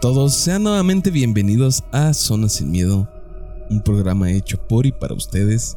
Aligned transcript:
todos, 0.00 0.32
sean 0.32 0.62
nuevamente 0.62 1.10
bienvenidos 1.10 1.84
a 1.92 2.14
Zona 2.14 2.48
Sin 2.48 2.70
Miedo, 2.70 3.06
un 3.68 3.82
programa 3.82 4.30
hecho 4.30 4.56
por 4.56 4.86
y 4.86 4.92
para 4.92 5.12
ustedes. 5.14 5.76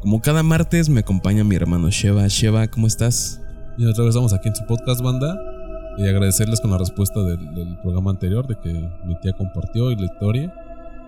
Como 0.00 0.20
cada 0.20 0.44
martes 0.44 0.88
me 0.88 1.00
acompaña 1.00 1.42
mi 1.42 1.56
hermano 1.56 1.90
Sheva. 1.90 2.28
Sheva, 2.28 2.68
¿cómo 2.68 2.86
estás? 2.86 3.40
Y 3.76 3.84
otra 3.84 4.04
vez 4.04 4.10
estamos 4.10 4.32
aquí 4.32 4.48
en 4.48 4.54
su 4.54 4.64
podcast, 4.66 5.00
banda. 5.00 5.36
Y 5.98 6.06
agradecerles 6.06 6.60
con 6.60 6.70
la 6.70 6.78
respuesta 6.78 7.20
del, 7.24 7.76
programa 7.82 8.12
anterior 8.12 8.46
de 8.46 8.54
que 8.60 8.72
mi 9.04 9.18
tía 9.18 9.32
compartió 9.32 9.90
y 9.90 9.96
la 9.96 10.04
historia. 10.04 10.54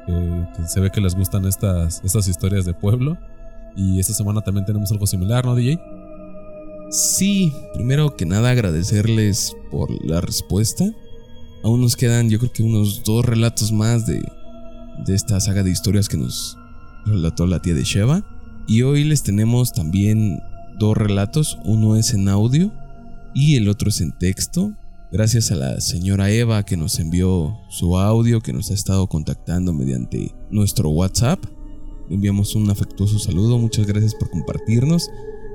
Que, 0.07 0.67
se 0.67 0.81
ve 0.81 0.91
que 0.91 1.01
les 1.01 1.15
gustan 1.15 1.45
estas, 1.45 2.03
estas 2.05 2.27
historias 2.27 2.65
de 2.65 2.75
pueblo. 2.75 3.17
Y 3.77 4.01
esta 4.01 4.15
semana 4.15 4.41
también 4.41 4.67
tenemos 4.67 4.91
algo 4.91 5.07
similar, 5.07 5.45
¿no, 5.45 5.55
DJ? 5.55 5.81
Sí, 6.91 7.53
primero 7.75 8.17
que 8.17 8.27
nada 8.27 8.51
agradecerles 8.51 9.55
por 9.71 9.91
la 10.05 10.21
respuesta. 10.21 10.93
Aún 11.63 11.81
nos 11.81 11.97
quedan 11.97 12.31
yo 12.31 12.39
creo 12.39 12.53
que 12.53 12.63
unos 12.63 13.03
dos 13.05 13.25
relatos 13.25 13.73
más 13.73 14.07
de, 14.07 14.23
de 15.05 15.15
esta 15.15 15.41
saga 15.41 15.63
de 15.63 15.71
historias 15.71 16.09
que 16.09 16.17
nos 16.17 16.57
relató 17.05 17.47
la 17.47 17.61
tía 17.61 17.75
de 17.75 17.85
Sheva. 17.85 18.25
Y 18.67 18.83
hoy 18.83 19.05
les 19.05 19.23
tenemos 19.23 19.73
también 19.73 20.41
dos 20.79 20.97
relatos, 20.97 21.59
uno 21.65 21.97
es 21.97 22.15
en 22.15 22.29
audio 22.29 22.73
y 23.35 23.57
el 23.57 23.69
otro 23.69 23.89
es 23.89 24.01
en 24.01 24.17
texto. 24.19 24.73
Gracias 25.11 25.51
a 25.51 25.57
la 25.57 25.81
señora 25.81 26.31
Eva 26.31 26.65
que 26.65 26.77
nos 26.77 26.99
envió 26.99 27.57
su 27.71 27.99
audio, 27.99 28.41
que 28.41 28.53
nos 28.53 28.71
ha 28.71 28.75
estado 28.75 29.07
contactando 29.07 29.73
mediante 29.73 30.35
nuestro 30.51 30.91
WhatsApp. 30.91 31.43
Le 32.09 32.17
enviamos 32.17 32.55
un 32.55 32.71
afectuoso 32.71 33.19
saludo, 33.19 33.59
muchas 33.59 33.87
gracias 33.87 34.15
por 34.15 34.31
compartirnos. 34.31 35.11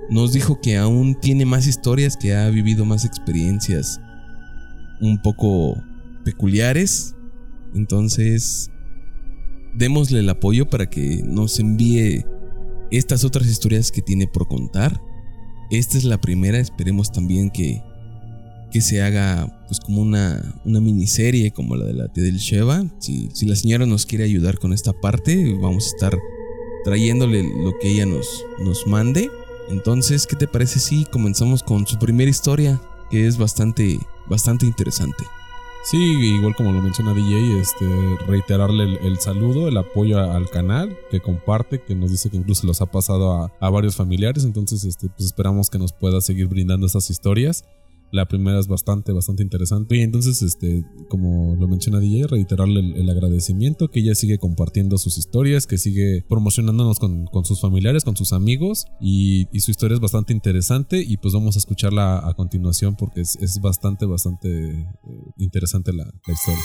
Nos 0.09 0.33
dijo 0.33 0.59
que 0.59 0.77
aún 0.77 1.15
tiene 1.19 1.45
más 1.45 1.67
historias, 1.67 2.17
que 2.17 2.35
ha 2.35 2.49
vivido 2.49 2.83
más 2.83 3.05
experiencias 3.05 4.01
un 5.01 5.21
poco 5.21 5.77
peculiares. 6.23 7.15
Entonces, 7.73 8.71
démosle 9.73 10.19
el 10.19 10.29
apoyo 10.29 10.69
para 10.69 10.89
que 10.89 11.21
nos 11.23 11.59
envíe 11.59 12.25
estas 12.91 13.23
otras 13.23 13.47
historias 13.47 13.91
que 13.91 14.01
tiene 14.01 14.27
por 14.27 14.47
contar. 14.47 15.01
Esta 15.71 15.97
es 15.97 16.03
la 16.03 16.19
primera, 16.19 16.59
esperemos 16.59 17.11
también 17.11 17.49
que, 17.49 17.81
que 18.71 18.81
se 18.81 19.01
haga 19.01 19.63
pues 19.67 19.79
como 19.79 20.01
una, 20.01 20.61
una 20.65 20.79
miniserie 20.79 21.51
como 21.51 21.75
la 21.75 21.85
de 21.85 21.93
la 21.93 22.07
del 22.07 22.37
Sheva. 22.37 22.85
Si, 22.99 23.29
si 23.33 23.45
la 23.45 23.55
señora 23.55 23.85
nos 23.85 24.05
quiere 24.05 24.23
ayudar 24.23 24.59
con 24.59 24.73
esta 24.73 24.93
parte, 24.93 25.57
vamos 25.59 25.85
a 25.85 25.95
estar 25.95 26.17
trayéndole 26.83 27.43
lo 27.43 27.77
que 27.79 27.91
ella 27.91 28.05
nos, 28.05 28.45
nos 28.59 28.85
mande. 28.85 29.31
Entonces, 29.69 30.27
¿qué 30.27 30.35
te 30.35 30.47
parece 30.47 30.79
si 30.79 31.05
comenzamos 31.05 31.63
con 31.63 31.87
su 31.87 31.97
primera 31.97 32.29
historia? 32.29 32.81
Que 33.09 33.27
es 33.27 33.37
bastante, 33.37 33.97
bastante 34.27 34.65
interesante. 34.65 35.23
Sí, 35.83 35.97
igual 35.97 36.55
como 36.55 36.71
lo 36.71 36.81
menciona 36.81 37.13
DJ, 37.13 37.59
este, 37.59 37.85
reiterarle 38.25 38.99
el, 39.05 39.19
saludo, 39.19 39.67
el 39.67 39.75
apoyo 39.75 40.17
al 40.17 40.49
canal, 40.49 40.97
que 41.11 41.19
comparte, 41.19 41.81
que 41.81 41.93
nos 41.93 42.09
dice 42.09 42.29
que 42.29 42.37
incluso 42.37 42.65
los 42.65 42.81
ha 42.81 42.85
pasado 42.85 43.33
a, 43.33 43.51
a 43.59 43.69
varios 43.69 43.97
familiares, 43.97 44.45
entonces 44.45 44.85
este, 44.85 45.09
pues 45.09 45.25
esperamos 45.25 45.69
que 45.69 45.79
nos 45.79 45.91
pueda 45.91 46.21
seguir 46.21 46.47
brindando 46.47 46.85
estas 46.87 47.09
historias. 47.09 47.65
La 48.13 48.27
primera 48.27 48.59
es 48.59 48.67
bastante, 48.67 49.11
bastante 49.11 49.41
interesante. 49.41 49.97
Y 49.97 50.01
entonces, 50.01 50.43
este, 50.43 50.85
como 51.09 51.55
lo 51.55 51.67
menciona 51.67 51.99
DJ, 51.99 52.27
reiterarle 52.27 52.79
el, 52.79 53.09
agradecimiento, 53.09 53.89
que 53.89 54.01
ella 54.01 54.13
sigue 54.13 54.37
compartiendo 54.37 54.99
sus 54.99 55.17
historias, 55.17 55.65
que 55.65 55.79
sigue 55.79 56.23
promocionándonos 56.29 56.99
con, 56.99 57.27
sus 57.43 57.59
familiares, 57.59 58.03
con 58.03 58.15
sus 58.15 58.31
amigos. 58.31 58.85
Y, 59.01 59.47
su 59.59 59.71
historia 59.71 59.95
es 59.95 59.99
bastante 59.99 60.31
interesante. 60.31 61.03
Y 61.03 61.17
pues 61.17 61.33
vamos 61.33 61.55
a 61.55 61.59
escucharla 61.59 62.19
a, 62.19 62.35
continuación 62.35 62.95
porque 62.95 63.21
es, 63.21 63.59
bastante, 63.61 64.05
bastante 64.05 64.69
eh, 64.69 64.95
interesante 65.39 65.91
la 65.91 66.05
historia. 66.05 66.63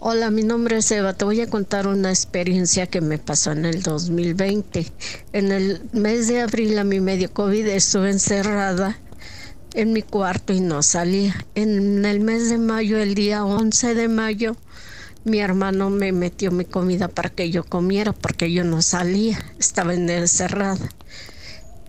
Hola, 0.00 0.30
mi 0.30 0.44
nombre 0.44 0.76
es 0.76 0.88
Eva. 0.92 1.12
Te 1.12 1.24
voy 1.24 1.40
a 1.40 1.50
contar 1.50 1.88
una 1.88 2.10
experiencia 2.10 2.86
que 2.86 3.00
me 3.00 3.18
pasó 3.18 3.50
en 3.50 3.64
el 3.64 3.82
2020. 3.82 4.86
En 5.32 5.50
el 5.50 5.82
mes 5.92 6.28
de 6.28 6.40
abril 6.40 6.78
a 6.78 6.84
mi 6.84 7.00
medio 7.00 7.32
COVID 7.32 7.66
estuve 7.66 8.10
encerrada 8.10 8.96
en 9.74 9.92
mi 9.92 10.02
cuarto 10.02 10.52
y 10.52 10.60
no 10.60 10.84
salía. 10.84 11.44
En 11.56 12.04
el 12.04 12.20
mes 12.20 12.48
de 12.48 12.58
mayo, 12.58 12.96
el 12.98 13.16
día 13.16 13.44
11 13.44 13.96
de 13.96 14.06
mayo, 14.06 14.56
mi 15.24 15.40
hermano 15.40 15.90
me 15.90 16.12
metió 16.12 16.52
mi 16.52 16.64
comida 16.64 17.08
para 17.08 17.30
que 17.30 17.50
yo 17.50 17.64
comiera 17.64 18.12
porque 18.12 18.52
yo 18.52 18.62
no 18.62 18.82
salía, 18.82 19.44
estaba 19.58 19.94
encerrada. 19.94 20.88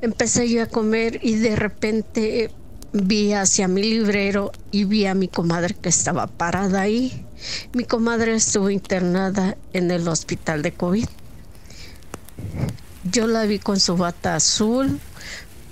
Empecé 0.02 0.50
yo 0.50 0.64
a 0.64 0.66
comer 0.66 1.20
y 1.22 1.36
de 1.36 1.56
repente 1.56 2.50
vi 2.94 3.34
hacia 3.34 3.68
mi 3.68 3.84
librero 3.84 4.52
y 4.72 4.86
vi 4.86 5.06
a 5.06 5.14
mi 5.14 5.28
comadre 5.28 5.76
que 5.76 5.90
estaba 5.90 6.28
parada 6.28 6.82
ahí. 6.82 7.26
Mi 7.74 7.84
comadre 7.86 8.36
estuvo 8.36 8.70
internada 8.70 9.58
en 9.74 9.92
el 9.92 10.08
hospital 10.08 10.62
de 10.62 10.74
COVID. 10.74 11.06
Yo 13.12 13.28
la 13.28 13.44
vi 13.46 13.60
con 13.60 13.80
su 13.80 13.96
bata 13.98 14.36
azul, 14.36 15.00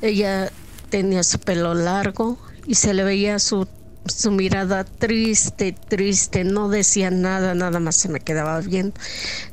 ella 0.01 0.51
tenía 0.89 1.23
su 1.23 1.39
pelo 1.39 1.73
largo 1.73 2.37
y 2.65 2.75
se 2.75 2.93
le 2.93 3.03
veía 3.03 3.39
su, 3.39 3.67
su 4.05 4.31
mirada 4.31 4.83
triste, 4.83 5.73
triste, 5.73 6.43
no 6.43 6.69
decía 6.69 7.11
nada, 7.11 7.53
nada 7.53 7.79
más 7.79 7.95
se 7.95 8.09
me 8.09 8.21
quedaba 8.21 8.59
viendo. 8.61 8.99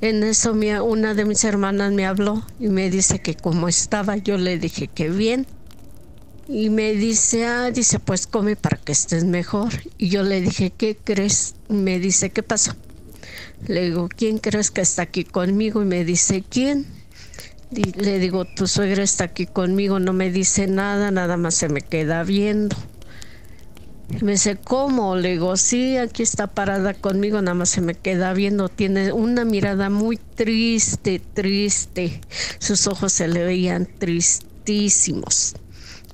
En 0.00 0.22
eso 0.22 0.52
una 0.52 1.14
de 1.14 1.24
mis 1.24 1.44
hermanas 1.44 1.92
me 1.92 2.06
habló 2.06 2.44
y 2.60 2.68
me 2.68 2.90
dice 2.90 3.20
que 3.20 3.34
cómo 3.34 3.68
estaba, 3.68 4.16
yo 4.16 4.38
le 4.38 4.58
dije 4.58 4.88
que 4.88 5.10
bien 5.10 5.46
y 6.46 6.68
me 6.68 6.92
dice, 6.92 7.46
ah, 7.46 7.70
dice, 7.70 7.98
pues 7.98 8.26
come 8.26 8.56
para 8.56 8.76
que 8.76 8.92
estés 8.92 9.24
mejor. 9.24 9.72
Y 9.96 10.10
yo 10.10 10.22
le 10.22 10.40
dije, 10.40 10.70
¿qué 10.70 10.96
crees? 11.02 11.54
Me 11.68 11.98
dice, 11.98 12.30
¿qué 12.30 12.42
pasó? 12.42 12.74
Le 13.66 13.84
digo, 13.84 14.08
¿quién 14.14 14.38
crees 14.38 14.70
que 14.70 14.82
está 14.82 15.02
aquí 15.02 15.24
conmigo? 15.24 15.82
Y 15.82 15.86
me 15.86 16.04
dice, 16.04 16.44
¿quién? 16.48 16.86
Le 17.70 18.18
digo, 18.18 18.44
tu 18.44 18.66
suegra 18.66 19.02
está 19.02 19.24
aquí 19.24 19.46
conmigo, 19.46 19.98
no 19.98 20.12
me 20.12 20.30
dice 20.30 20.66
nada, 20.66 21.10
nada 21.10 21.36
más 21.36 21.54
se 21.54 21.68
me 21.68 21.80
queda 21.80 22.22
viendo. 22.24 22.76
Y 24.10 24.22
me 24.22 24.32
dice, 24.32 24.56
¿cómo? 24.56 25.16
Le 25.16 25.30
digo, 25.30 25.56
sí, 25.56 25.96
aquí 25.96 26.22
está 26.22 26.46
parada 26.46 26.92
conmigo, 26.92 27.40
nada 27.40 27.54
más 27.54 27.70
se 27.70 27.80
me 27.80 27.94
queda 27.94 28.34
viendo. 28.34 28.68
Tiene 28.68 29.12
una 29.12 29.46
mirada 29.46 29.88
muy 29.88 30.18
triste, 30.18 31.22
triste. 31.32 32.20
Sus 32.58 32.86
ojos 32.86 33.14
se 33.14 33.28
le 33.28 33.44
veían 33.44 33.88
tristísimos. 33.98 35.54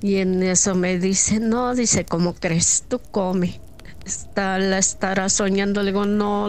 Y 0.03 0.17
en 0.17 0.43
eso 0.43 0.75
me 0.75 0.99
dice, 0.99 1.41
no, 1.41 1.75
dice, 1.75 2.05
¿cómo 2.05 2.35
crees? 2.35 2.85
Tú 2.89 3.01
come. 3.11 3.61
Está, 4.07 4.59
la 4.59 4.79
estará 4.79 5.29
soñando. 5.29 5.83
Le 5.83 5.93
digo, 5.93 6.07
no, 6.07 6.49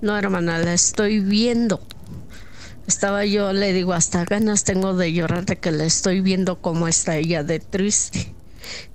no, 0.00 0.16
hermana, 0.18 0.58
la 0.58 0.72
estoy 0.72 1.20
viendo. 1.20 1.80
Estaba 2.86 3.26
yo, 3.26 3.52
le 3.52 3.74
digo, 3.74 3.92
hasta 3.92 4.24
ganas 4.24 4.64
tengo 4.64 4.94
de 4.94 5.12
llorar 5.12 5.44
de 5.44 5.56
que 5.56 5.70
la 5.70 5.84
estoy 5.84 6.22
viendo 6.22 6.62
cómo 6.62 6.88
está 6.88 7.18
ella 7.18 7.44
de 7.44 7.60
triste. 7.60 8.34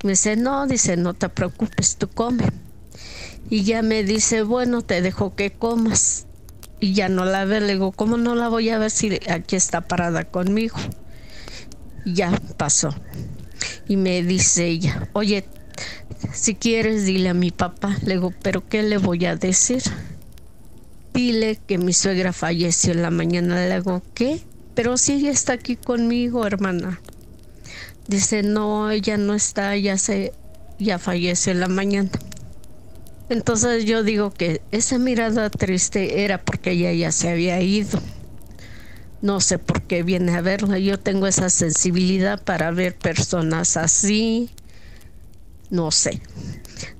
Me 0.03 0.11
dice, 0.11 0.35
no, 0.35 0.65
dice, 0.65 0.97
no 0.97 1.13
te 1.13 1.29
preocupes, 1.29 1.97
tú 1.97 2.09
come. 2.09 2.45
Y 3.51 3.63
ya 3.63 3.83
me 3.83 4.03
dice, 4.03 4.41
bueno, 4.41 4.81
te 4.81 5.03
dejo 5.03 5.35
que 5.35 5.51
comas. 5.51 6.25
Y 6.79 6.93
ya 6.93 7.07
no 7.07 7.25
la 7.25 7.45
ve, 7.45 7.61
le 7.61 7.73
digo, 7.73 7.91
¿cómo 7.91 8.17
no 8.17 8.33
la 8.33 8.49
voy 8.49 8.69
a 8.69 8.79
ver 8.79 8.89
si 8.89 9.19
aquí 9.29 9.55
está 9.55 9.81
parada 9.81 10.25
conmigo? 10.25 10.77
Y 12.03 12.15
ya 12.15 12.31
pasó. 12.57 12.89
Y 13.87 13.97
me 13.97 14.23
dice 14.23 14.67
ella, 14.67 15.09
oye, 15.13 15.45
si 16.31 16.55
quieres 16.55 17.05
dile 17.05 17.29
a 17.29 17.33
mi 17.33 17.51
papá. 17.51 17.97
Le 18.05 18.15
digo, 18.15 18.33
pero 18.41 18.67
¿qué 18.67 18.83
le 18.83 18.97
voy 18.97 19.25
a 19.25 19.35
decir? 19.35 19.81
Dile 21.13 21.59
que 21.67 21.77
mi 21.77 21.93
suegra 21.93 22.33
falleció 22.33 22.93
en 22.93 23.01
la 23.01 23.11
mañana. 23.11 23.55
Le 23.67 23.75
digo, 23.75 24.01
¿qué? 24.13 24.41
Pero 24.75 24.97
si 24.97 25.13
ella 25.13 25.31
está 25.31 25.53
aquí 25.53 25.75
conmigo, 25.75 26.45
hermana. 26.45 26.99
Dice, 28.07 28.43
no, 28.43 28.89
ella 28.91 29.17
no 29.17 29.33
está, 29.33 29.77
ya 29.77 29.97
se, 29.97 30.33
ya 30.79 30.99
falleció 30.99 31.51
en 31.51 31.59
la 31.59 31.67
mañana. 31.67 32.09
Entonces 33.29 33.85
yo 33.85 34.03
digo 34.03 34.31
que 34.31 34.61
esa 34.71 34.97
mirada 34.97 35.49
triste 35.49 36.23
era 36.23 36.39
porque 36.39 36.71
ella 36.71 36.91
ya 36.91 37.11
se 37.11 37.29
había 37.29 37.61
ido. 37.61 37.99
No 39.23 39.39
sé 39.39 39.57
por 39.57 39.83
qué 39.83 40.03
viene 40.03 40.35
a 40.35 40.41
verla. 40.41 40.77
Yo 40.79 40.99
tengo 40.99 41.27
esa 41.27 41.49
sensibilidad 41.49 42.43
para 42.43 42.71
ver 42.71 42.93
personas 42.97 43.77
así. 43.77 44.49
No 45.69 45.91
sé. 45.91 46.21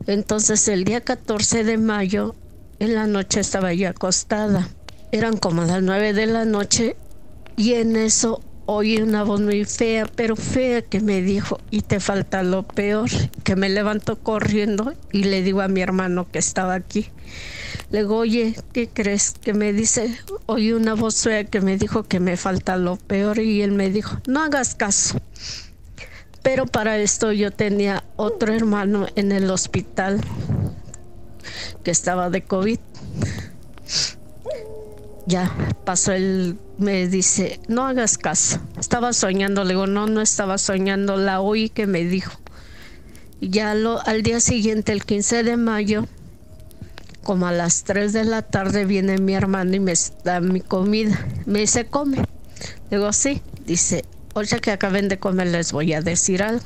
Entonces 0.07 0.69
el 0.69 0.85
día 0.85 1.01
14 1.01 1.65
de 1.65 1.77
mayo, 1.77 2.33
en 2.79 2.95
la 2.95 3.07
noche 3.07 3.41
estaba 3.41 3.73
yo 3.73 3.89
acostada. 3.89 4.69
Eran 5.11 5.35
como 5.35 5.65
las 5.65 5.83
9 5.83 6.13
de 6.13 6.25
la 6.27 6.45
noche 6.45 6.95
y 7.57 7.73
en 7.73 7.97
eso 7.97 8.41
oí 8.67 9.01
una 9.01 9.23
voz 9.23 9.41
muy 9.41 9.65
fea, 9.65 10.05
pero 10.15 10.37
fea 10.37 10.81
que 10.81 11.01
me 11.01 11.21
dijo, 11.21 11.59
y 11.71 11.81
te 11.81 11.99
falta 11.99 12.41
lo 12.41 12.63
peor, 12.63 13.09
que 13.43 13.57
me 13.57 13.67
levanto 13.67 14.17
corriendo 14.17 14.93
y 15.11 15.25
le 15.25 15.43
digo 15.43 15.59
a 15.59 15.67
mi 15.67 15.81
hermano 15.81 16.31
que 16.31 16.39
estaba 16.39 16.73
aquí. 16.73 17.09
Le 17.93 17.99
digo, 17.99 18.17
oye, 18.17 18.55
¿qué 18.73 18.89
crees? 18.89 19.35
Que 19.39 19.53
me 19.53 19.71
dice, 19.71 20.17
oí 20.47 20.73
una 20.73 20.95
voz 20.95 21.21
fea 21.21 21.43
que 21.43 21.61
me 21.61 21.77
dijo 21.77 22.01
que 22.01 22.19
me 22.19 22.37
falta 22.37 22.75
lo 22.75 22.95
peor 22.95 23.37
y 23.37 23.61
él 23.61 23.71
me 23.71 23.91
dijo, 23.91 24.17
no 24.25 24.41
hagas 24.41 24.73
caso. 24.73 25.21
Pero 26.41 26.65
para 26.65 26.97
esto 26.97 27.31
yo 27.31 27.51
tenía 27.51 28.03
otro 28.15 28.51
hermano 28.51 29.05
en 29.15 29.31
el 29.31 29.47
hospital 29.51 30.19
que 31.83 31.91
estaba 31.91 32.31
de 32.31 32.43
COVID. 32.43 32.79
Ya 35.27 35.55
pasó 35.85 36.13
el, 36.13 36.57
me 36.79 37.07
dice, 37.07 37.59
no 37.67 37.85
hagas 37.85 38.17
caso. 38.17 38.59
Estaba 38.79 39.13
soñando, 39.13 39.63
le 39.65 39.75
digo, 39.75 39.85
no, 39.85 40.07
no 40.07 40.21
estaba 40.21 40.57
soñando, 40.57 41.15
la 41.15 41.41
oí 41.41 41.69
que 41.69 41.85
me 41.85 42.03
dijo. 42.05 42.33
Ya 43.39 43.75
lo, 43.75 44.03
al 44.07 44.23
día 44.23 44.39
siguiente, 44.39 44.93
el 44.93 45.05
15 45.05 45.43
de 45.43 45.57
mayo, 45.57 46.07
como 47.23 47.47
a 47.47 47.51
las 47.51 47.83
3 47.83 48.13
de 48.13 48.25
la 48.25 48.41
tarde, 48.41 48.85
viene 48.85 49.17
mi 49.17 49.33
hermano 49.33 49.75
y 49.75 49.79
me 49.79 49.93
da 50.23 50.39
mi 50.39 50.61
comida. 50.61 51.25
Me 51.45 51.59
dice, 51.59 51.85
come. 51.85 52.17
Le 52.89 52.97
digo, 52.97 53.11
sí. 53.13 53.41
Dice, 53.65 54.05
oye 54.33 54.59
que 54.59 54.71
acaben 54.71 55.07
de 55.07 55.17
comer, 55.19 55.47
les 55.47 55.71
voy 55.71 55.93
a 55.93 56.01
decir 56.01 56.43
algo. 56.43 56.65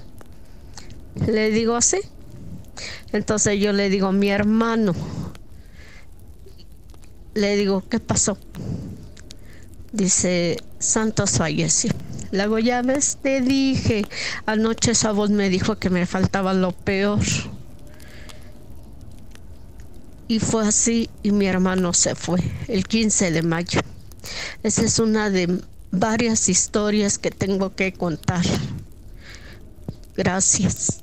Le 1.28 1.52
digo, 1.52 1.80
sí. 1.82 2.00
Entonces 3.12 3.60
yo 3.60 3.72
le 3.72 3.90
digo, 3.90 4.12
mi 4.12 4.30
hermano, 4.30 4.94
le 7.34 7.56
digo, 7.56 7.84
¿qué 7.88 8.00
pasó? 8.00 8.38
Dice, 9.92 10.58
Santos 10.80 11.32
falleció. 11.38 11.92
Luego 12.32 12.60
ya 12.60 12.82
ves, 12.82 13.18
te 13.22 13.42
dije, 13.42 14.06
anoche 14.46 14.92
esa 14.92 15.12
voz 15.12 15.30
me 15.30 15.50
dijo 15.50 15.78
que 15.78 15.90
me 15.90 16.06
faltaba 16.06 16.54
lo 16.54 16.72
peor. 16.72 17.20
Y 20.28 20.40
fue 20.40 20.68
así 20.68 21.10
y 21.24 21.32
mi 21.32 21.46
hermano 21.46 21.94
se 21.94 22.16
fue 22.16 22.42
el 22.68 22.86
15 22.86 23.32
de 23.32 23.42
mayo. 23.42 23.80
Esa 24.64 24.84
es 24.84 25.00
una 25.00 25.30
de 25.30 25.62
varias 25.92 26.50
historias 26.50 27.18
que 27.18 27.32
tengo 27.32 27.76
que 27.76 27.94
contar. 27.94 28.44
Gracias. 30.16 31.02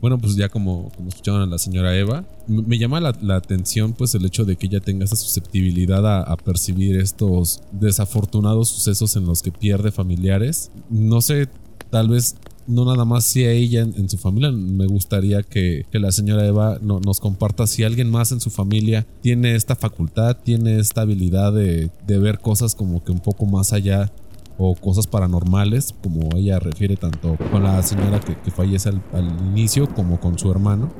Bueno, 0.00 0.18
pues 0.18 0.34
ya 0.34 0.48
como, 0.48 0.90
como 0.96 1.10
escucharon 1.10 1.42
a 1.42 1.46
la 1.46 1.58
señora 1.58 1.96
Eva, 1.96 2.24
me 2.48 2.76
llama 2.76 2.98
la, 2.98 3.36
atención 3.36 3.92
pues 3.92 4.16
el 4.16 4.26
hecho 4.26 4.44
de 4.44 4.56
que 4.56 4.66
ella 4.66 4.80
tenga 4.80 5.04
esa 5.04 5.14
susceptibilidad 5.14 6.04
a, 6.28 6.36
percibir 6.38 6.98
estos 6.98 7.62
desafortunados 7.70 8.68
sucesos 8.68 9.14
en 9.14 9.26
los 9.26 9.42
que 9.42 9.52
pierde 9.52 9.92
familiares. 9.92 10.72
No 10.90 11.20
sé, 11.20 11.48
tal 11.90 12.08
vez 12.08 12.34
no 12.66 12.84
nada 12.84 13.04
más 13.04 13.24
si 13.24 13.44
a 13.44 13.52
ella 13.52 13.80
en, 13.82 14.08
su 14.08 14.18
familia, 14.18 14.50
me 14.50 14.86
gustaría 14.86 15.42
que, 15.42 15.86
la 15.92 16.12
señora 16.12 16.46
Eva 16.46 16.78
nos 16.80 17.20
comparta 17.20 17.66
si 17.66 17.84
alguien 17.84 18.10
más 18.10 18.32
en 18.32 18.40
su 18.40 18.50
familia 18.50 19.06
tiene 19.20 19.54
esta 19.54 19.76
facultad, 19.76 20.36
tiene 20.42 20.78
esta 20.78 21.02
habilidad 21.02 21.52
de, 21.52 21.90
de 22.06 22.18
ver 22.18 22.38
cosas 22.38 22.74
como 22.74 23.02
que 23.04 23.12
un 23.12 23.20
poco 23.20 23.46
más 23.46 23.72
allá 23.72 24.10
o 24.58 24.74
cosas 24.74 25.06
paranormales, 25.06 25.94
como 26.02 26.36
ella 26.36 26.58
refiere 26.58 26.96
tanto 26.96 27.36
con 27.50 27.62
la 27.64 27.82
señora 27.82 28.20
que, 28.20 28.50
fallece 28.50 28.90
al, 28.90 29.02
inicio 29.50 29.92
como 29.92 30.20
con 30.20 30.38
su 30.38 30.50
hermano, 30.50 30.92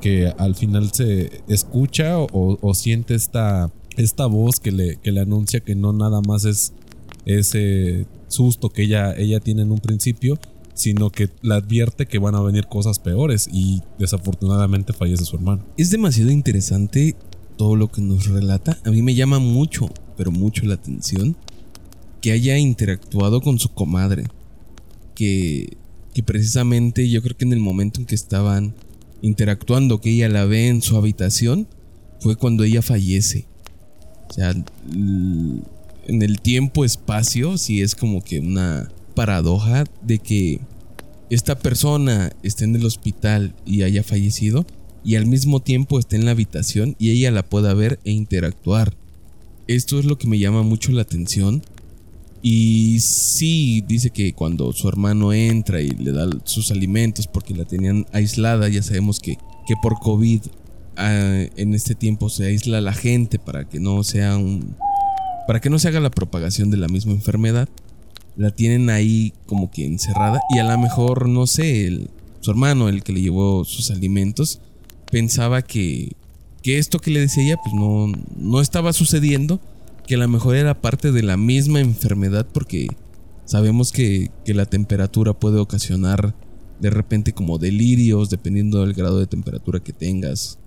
que 0.00 0.32
al 0.38 0.54
final 0.54 0.90
se 0.92 1.42
escucha 1.48 2.18
o, 2.18 2.74
siente 2.74 3.14
esta, 3.14 3.70
esta 3.96 4.26
voz 4.26 4.60
que 4.60 4.72
le, 4.72 4.96
que 4.96 5.12
le 5.12 5.20
anuncia 5.20 5.60
que 5.60 5.74
no 5.74 5.92
nada 5.92 6.20
más 6.26 6.44
es 6.44 6.72
ese 7.24 8.06
susto 8.28 8.68
que 8.68 8.82
ella, 8.82 9.14
ella 9.16 9.40
tiene 9.40 9.62
en 9.62 9.72
un 9.72 9.78
principio, 9.78 10.38
sino 10.76 11.10
que 11.10 11.30
le 11.40 11.54
advierte 11.54 12.04
que 12.04 12.18
van 12.18 12.34
a 12.34 12.42
venir 12.42 12.66
cosas 12.66 12.98
peores 12.98 13.48
y 13.50 13.82
desafortunadamente 13.98 14.92
fallece 14.92 15.24
su 15.24 15.36
hermano. 15.36 15.64
Es 15.78 15.90
demasiado 15.90 16.30
interesante 16.30 17.16
todo 17.56 17.76
lo 17.76 17.88
que 17.88 18.02
nos 18.02 18.26
relata. 18.26 18.78
A 18.84 18.90
mí 18.90 19.00
me 19.00 19.14
llama 19.14 19.38
mucho, 19.38 19.88
pero 20.18 20.30
mucho 20.30 20.66
la 20.66 20.74
atención 20.74 21.34
que 22.20 22.32
haya 22.32 22.58
interactuado 22.58 23.40
con 23.40 23.58
su 23.58 23.70
comadre. 23.70 24.24
Que, 25.14 25.78
que 26.12 26.22
precisamente 26.22 27.08
yo 27.08 27.22
creo 27.22 27.38
que 27.38 27.46
en 27.46 27.54
el 27.54 27.60
momento 27.60 28.00
en 28.00 28.06
que 28.06 28.14
estaban 28.14 28.74
interactuando, 29.22 30.02
que 30.02 30.10
ella 30.10 30.28
la 30.28 30.44
ve 30.44 30.68
en 30.68 30.82
su 30.82 30.98
habitación, 30.98 31.68
fue 32.20 32.36
cuando 32.36 32.64
ella 32.64 32.82
fallece. 32.82 33.46
O 34.28 34.32
sea, 34.34 34.50
en 34.50 36.22
el 36.22 36.40
tiempo-espacio, 36.42 37.56
sí 37.56 37.80
es 37.80 37.94
como 37.94 38.22
que 38.22 38.40
una 38.40 38.90
paradoja 39.16 39.82
de 40.02 40.20
que 40.20 40.60
esta 41.30 41.58
persona 41.58 42.30
esté 42.44 42.64
en 42.64 42.76
el 42.76 42.86
hospital 42.86 43.56
y 43.64 43.82
haya 43.82 44.04
fallecido 44.04 44.64
y 45.04 45.16
al 45.16 45.26
mismo 45.26 45.58
tiempo 45.58 45.98
esté 45.98 46.14
en 46.14 46.24
la 46.24 46.30
habitación 46.30 46.94
y 47.00 47.10
ella 47.10 47.32
la 47.32 47.42
pueda 47.42 47.74
ver 47.74 47.98
e 48.04 48.12
interactuar. 48.12 48.96
Esto 49.66 49.98
es 49.98 50.04
lo 50.04 50.18
que 50.18 50.28
me 50.28 50.38
llama 50.38 50.62
mucho 50.62 50.92
la 50.92 51.02
atención 51.02 51.62
y 52.42 53.00
sí, 53.00 53.82
dice 53.88 54.10
que 54.10 54.32
cuando 54.32 54.72
su 54.72 54.88
hermano 54.88 55.32
entra 55.32 55.80
y 55.80 55.88
le 55.88 56.12
da 56.12 56.28
sus 56.44 56.70
alimentos 56.70 57.26
porque 57.26 57.54
la 57.54 57.64
tenían 57.64 58.06
aislada, 58.12 58.68
ya 58.68 58.84
sabemos 58.84 59.18
que, 59.18 59.36
que 59.66 59.74
por 59.82 59.98
COVID 59.98 60.42
ah, 60.96 61.44
en 61.56 61.74
este 61.74 61.96
tiempo 61.96 62.28
se 62.28 62.46
aísla 62.46 62.80
la 62.80 62.92
gente 62.92 63.40
para 63.40 63.68
que 63.68 63.80
no 63.80 64.04
sea 64.04 64.36
un. 64.36 64.76
para 65.48 65.60
que 65.60 65.70
no 65.70 65.80
se 65.80 65.88
haga 65.88 65.98
la 65.98 66.10
propagación 66.10 66.70
de 66.70 66.76
la 66.76 66.86
misma 66.86 67.12
enfermedad. 67.12 67.68
La 68.36 68.50
tienen 68.50 68.90
ahí 68.90 69.32
como 69.46 69.70
que 69.70 69.86
encerrada. 69.86 70.40
Y 70.54 70.58
a 70.58 70.64
lo 70.64 70.78
mejor, 70.78 71.28
no 71.28 71.46
sé, 71.46 72.08
su 72.40 72.50
hermano, 72.50 72.88
el 72.88 73.02
que 73.02 73.12
le 73.12 73.22
llevó 73.22 73.64
sus 73.64 73.90
alimentos, 73.90 74.60
pensaba 75.10 75.62
que, 75.62 76.12
que 76.62 76.78
esto 76.78 76.98
que 76.98 77.10
le 77.10 77.20
decía 77.20 77.44
ella, 77.44 77.56
pues 77.62 77.74
no, 77.74 78.12
no 78.36 78.60
estaba 78.60 78.92
sucediendo 78.92 79.60
que 80.06 80.14
a 80.14 80.18
lo 80.18 80.28
mejor 80.28 80.56
era 80.56 80.80
parte 80.80 81.12
de 81.12 81.22
la 81.22 81.36
misma 81.36 81.80
enfermedad 81.80 82.46
porque 82.52 82.88
sabemos 83.44 83.92
que, 83.92 84.30
la 84.46 84.66
temperatura 84.66 85.32
puede 85.32 85.58
ocasionar 85.58 86.34
de 86.80 86.90
repente 86.90 87.32
como 87.32 87.58
delirios 87.58 88.30
dependiendo 88.30 88.80
del 88.80 88.94
grado 88.94 89.18
de 89.18 89.26
temperatura 89.26 89.80
que 89.80 89.92
tengas, 89.92 90.58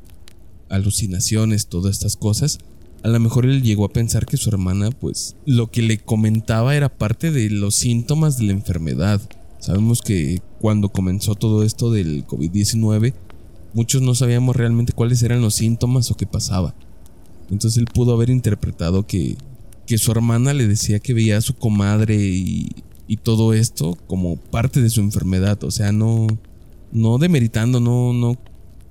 alucinaciones, 0.69 1.67
todas 1.67 1.95
estas 1.95 2.15
cosas. 2.15 2.59
A 3.03 3.07
lo 3.07 3.19
mejor 3.19 3.45
él 3.45 3.61
llegó 3.63 3.85
a 3.85 3.93
pensar 3.93 4.25
que 4.25 4.37
su 4.37 4.49
hermana 4.49 4.89
pues 4.91 5.35
lo 5.45 5.71
que 5.71 5.81
le 5.81 5.97
comentaba 5.97 6.75
era 6.75 6.89
parte 6.89 7.31
de 7.31 7.49
los 7.49 7.75
síntomas 7.75 8.37
de 8.37 8.45
la 8.45 8.51
enfermedad. 8.51 9.21
Sabemos 9.59 10.01
que 10.01 10.41
cuando 10.59 10.89
comenzó 10.89 11.35
todo 11.35 11.63
esto 11.63 11.91
del 11.91 12.25
COVID-19 12.25 13.13
muchos 13.73 14.01
no 14.01 14.15
sabíamos 14.15 14.55
realmente 14.55 14.93
cuáles 14.93 15.21
eran 15.23 15.41
los 15.41 15.55
síntomas 15.55 16.09
o 16.11 16.15
qué 16.15 16.25
pasaba. 16.25 16.75
Entonces 17.49 17.77
él 17.77 17.85
pudo 17.85 18.13
haber 18.13 18.29
interpretado 18.29 19.05
que, 19.05 19.37
que 19.85 19.97
su 19.97 20.11
hermana 20.11 20.53
le 20.53 20.67
decía 20.67 20.99
que 20.99 21.13
veía 21.13 21.37
a 21.37 21.41
su 21.41 21.55
comadre 21.55 22.15
y, 22.15 22.69
y, 23.07 23.17
todo 23.17 23.53
esto 23.53 23.97
como 24.07 24.37
parte 24.37 24.81
de 24.81 24.89
su 24.89 25.01
enfermedad. 25.01 25.63
O 25.63 25.71
sea, 25.71 25.91
no, 25.91 26.27
no 26.91 27.17
demeritando, 27.17 27.79
no, 27.79 28.13
no, 28.13 28.35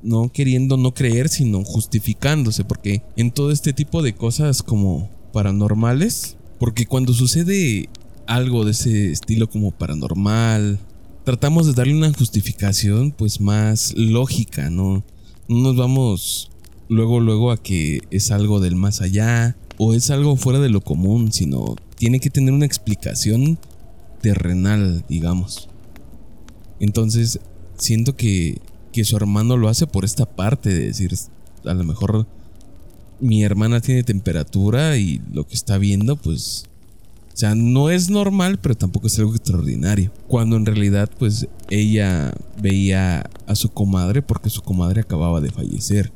no 0.02 0.30
queriendo 0.32 0.76
no 0.76 0.94
creer, 0.94 1.28
sino 1.28 1.64
justificándose. 1.64 2.64
Porque 2.64 3.02
en 3.16 3.30
todo 3.30 3.50
este 3.50 3.72
tipo 3.72 4.02
de 4.02 4.14
cosas 4.14 4.62
como 4.62 5.10
paranormales, 5.32 6.36
porque 6.58 6.86
cuando 6.86 7.12
sucede 7.12 7.88
algo 8.26 8.64
de 8.64 8.72
ese 8.72 9.10
estilo 9.10 9.48
como 9.48 9.70
paranormal, 9.70 10.78
tratamos 11.24 11.66
de 11.66 11.72
darle 11.72 11.94
una 11.94 12.12
justificación 12.12 13.10
pues 13.12 13.40
más 13.40 13.94
lógica, 13.96 14.70
¿no? 14.70 15.04
No 15.48 15.58
nos 15.62 15.76
vamos 15.76 16.50
luego, 16.88 17.20
luego 17.20 17.50
a 17.50 17.62
que 17.62 18.00
es 18.10 18.30
algo 18.30 18.60
del 18.60 18.76
más 18.76 19.00
allá 19.00 19.56
o 19.76 19.94
es 19.94 20.10
algo 20.10 20.36
fuera 20.36 20.58
de 20.58 20.70
lo 20.70 20.80
común, 20.80 21.32
sino 21.32 21.76
tiene 21.96 22.20
que 22.20 22.30
tener 22.30 22.52
una 22.52 22.66
explicación 22.66 23.58
terrenal, 24.20 25.04
digamos. 25.08 25.68
Entonces, 26.80 27.40
siento 27.76 28.16
que, 28.16 28.60
que 28.92 29.04
su 29.04 29.16
hermano 29.16 29.56
lo 29.56 29.68
hace 29.68 29.86
por 29.86 30.04
esta 30.04 30.26
parte 30.26 30.70
de 30.70 30.86
decir, 30.86 31.14
a 31.64 31.74
lo 31.74 31.84
mejor 31.84 32.26
mi 33.20 33.42
hermana 33.42 33.80
tiene 33.80 34.02
temperatura 34.02 34.96
y 34.96 35.20
lo 35.32 35.46
que 35.46 35.54
está 35.54 35.78
viendo, 35.78 36.16
pues, 36.16 36.64
o 37.34 37.36
sea, 37.36 37.54
no 37.54 37.90
es 37.90 38.10
normal, 38.10 38.58
pero 38.60 38.74
tampoco 38.74 39.06
es 39.06 39.18
algo 39.18 39.34
extraordinario. 39.34 40.12
Cuando 40.26 40.56
en 40.56 40.66
realidad, 40.66 41.10
pues, 41.18 41.46
ella 41.70 42.32
veía 42.60 43.30
a 43.46 43.54
su 43.54 43.68
comadre 43.70 44.22
porque 44.22 44.50
su 44.50 44.62
comadre 44.62 45.02
acababa 45.02 45.40
de 45.40 45.50
fallecer. 45.50 46.12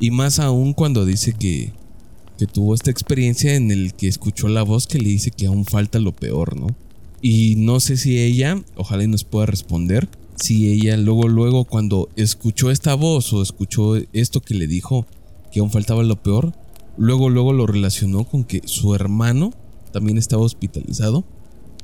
Y 0.00 0.10
más 0.10 0.38
aún 0.38 0.74
cuando 0.74 1.04
dice 1.04 1.32
que, 1.32 1.72
que 2.38 2.46
tuvo 2.46 2.74
esta 2.74 2.90
experiencia 2.90 3.54
en 3.54 3.70
el 3.70 3.94
que 3.94 4.08
escuchó 4.08 4.48
la 4.48 4.62
voz 4.62 4.86
que 4.86 4.98
le 4.98 5.08
dice 5.08 5.30
que 5.30 5.46
aún 5.46 5.64
falta 5.64 5.98
lo 5.98 6.12
peor, 6.12 6.58
¿no? 6.58 6.68
Y 7.20 7.56
no 7.56 7.80
sé 7.80 7.96
si 7.96 8.18
ella, 8.18 8.62
ojalá 8.76 9.04
y 9.04 9.08
nos 9.08 9.24
pueda 9.24 9.46
responder, 9.46 10.08
si 10.38 10.70
ella 10.70 10.96
luego, 10.96 11.28
luego 11.28 11.64
cuando 11.64 12.08
escuchó 12.16 12.70
esta 12.70 12.94
voz 12.94 13.32
o 13.32 13.42
escuchó 13.42 13.96
esto 14.12 14.40
que 14.40 14.54
le 14.54 14.66
dijo 14.66 15.06
que 15.52 15.60
aún 15.60 15.70
faltaba 15.70 16.02
lo 16.02 16.16
peor, 16.16 16.52
luego, 16.96 17.30
luego 17.30 17.52
lo 17.52 17.66
relacionó 17.66 18.24
con 18.24 18.44
que 18.44 18.62
su 18.64 18.94
hermano 18.94 19.52
también 19.92 20.18
estaba 20.18 20.42
hospitalizado 20.42 21.24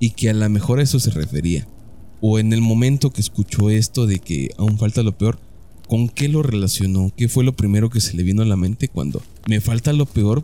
y 0.00 0.10
que 0.10 0.30
a 0.30 0.34
lo 0.34 0.48
mejor 0.48 0.80
eso 0.80 1.00
se 1.00 1.10
refería. 1.10 1.66
O 2.20 2.38
en 2.38 2.52
el 2.52 2.60
momento 2.60 3.10
que 3.10 3.20
escuchó 3.20 3.70
esto 3.70 4.06
de 4.06 4.18
que 4.18 4.50
aún 4.56 4.78
falta 4.78 5.02
lo 5.02 5.16
peor, 5.16 5.38
¿Con 5.88 6.08
qué 6.08 6.28
lo 6.28 6.42
relacionó? 6.42 7.12
¿Qué 7.16 7.28
fue 7.28 7.44
lo 7.44 7.54
primero 7.54 7.90
que 7.90 8.00
se 8.00 8.16
le 8.16 8.22
vino 8.22 8.42
a 8.42 8.46
la 8.46 8.56
mente 8.56 8.88
cuando 8.88 9.22
me 9.46 9.60
falta 9.60 9.92
lo 9.92 10.06
peor? 10.06 10.42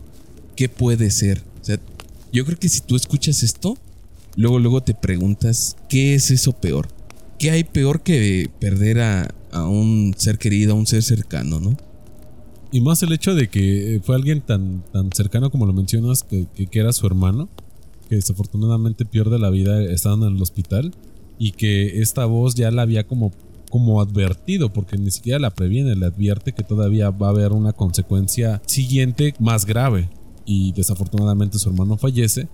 ¿Qué 0.55 0.69
puede 0.69 1.09
ser? 1.09 1.43
O 1.61 1.65
sea, 1.65 1.79
yo 2.31 2.45
creo 2.45 2.59
que 2.59 2.69
si 2.69 2.81
tú 2.81 2.95
escuchas 2.95 3.41
esto, 3.41 3.77
luego 4.35 4.59
luego 4.59 4.81
te 4.81 4.93
preguntas, 4.93 5.77
¿qué 5.89 6.13
es 6.13 6.29
eso 6.29 6.53
peor? 6.53 6.87
¿Qué 7.41 7.49
hay 7.49 7.63
peor 7.63 8.03
que 8.03 8.51
perder 8.59 8.99
a, 8.99 9.33
a 9.51 9.65
un 9.65 10.13
ser 10.15 10.37
querido, 10.37 10.73
a 10.73 10.75
un 10.75 10.85
ser 10.85 11.01
cercano, 11.01 11.59
no? 11.59 11.75
Y 12.71 12.81
más 12.81 13.01
el 13.01 13.11
hecho 13.13 13.33
de 13.33 13.49
que 13.49 13.99
fue 14.03 14.15
alguien 14.15 14.41
tan, 14.41 14.83
tan 14.93 15.11
cercano 15.11 15.49
como 15.49 15.65
lo 15.65 15.73
mencionas, 15.73 16.21
que, 16.21 16.45
que, 16.45 16.79
era 16.79 16.93
su 16.93 17.07
hermano, 17.07 17.49
que 18.07 18.17
desafortunadamente 18.17 19.05
pierde 19.05 19.39
la 19.39 19.49
vida 19.49 19.81
estando 19.81 20.27
en 20.27 20.35
el 20.35 20.41
hospital, 20.41 20.93
y 21.39 21.53
que 21.53 22.03
esta 22.03 22.25
voz 22.25 22.53
ya 22.53 22.69
la 22.69 22.83
había 22.83 23.07
como, 23.07 23.31
como 23.71 24.01
advertido, 24.01 24.71
porque 24.71 24.99
ni 24.99 25.09
siquiera 25.09 25.39
la 25.39 25.49
previene, 25.49 25.95
le 25.95 26.05
advierte 26.05 26.53
que 26.53 26.61
todavía 26.61 27.09
va 27.09 27.25
a 27.25 27.31
haber 27.31 27.53
una 27.53 27.73
consecuencia 27.73 28.61
siguiente 28.67 29.33
más 29.39 29.65
grave. 29.65 30.11
Y 30.45 30.73
desafortunadamente 30.73 31.57
su 31.57 31.69
hermano 31.69 31.97
fallece. 31.97 32.49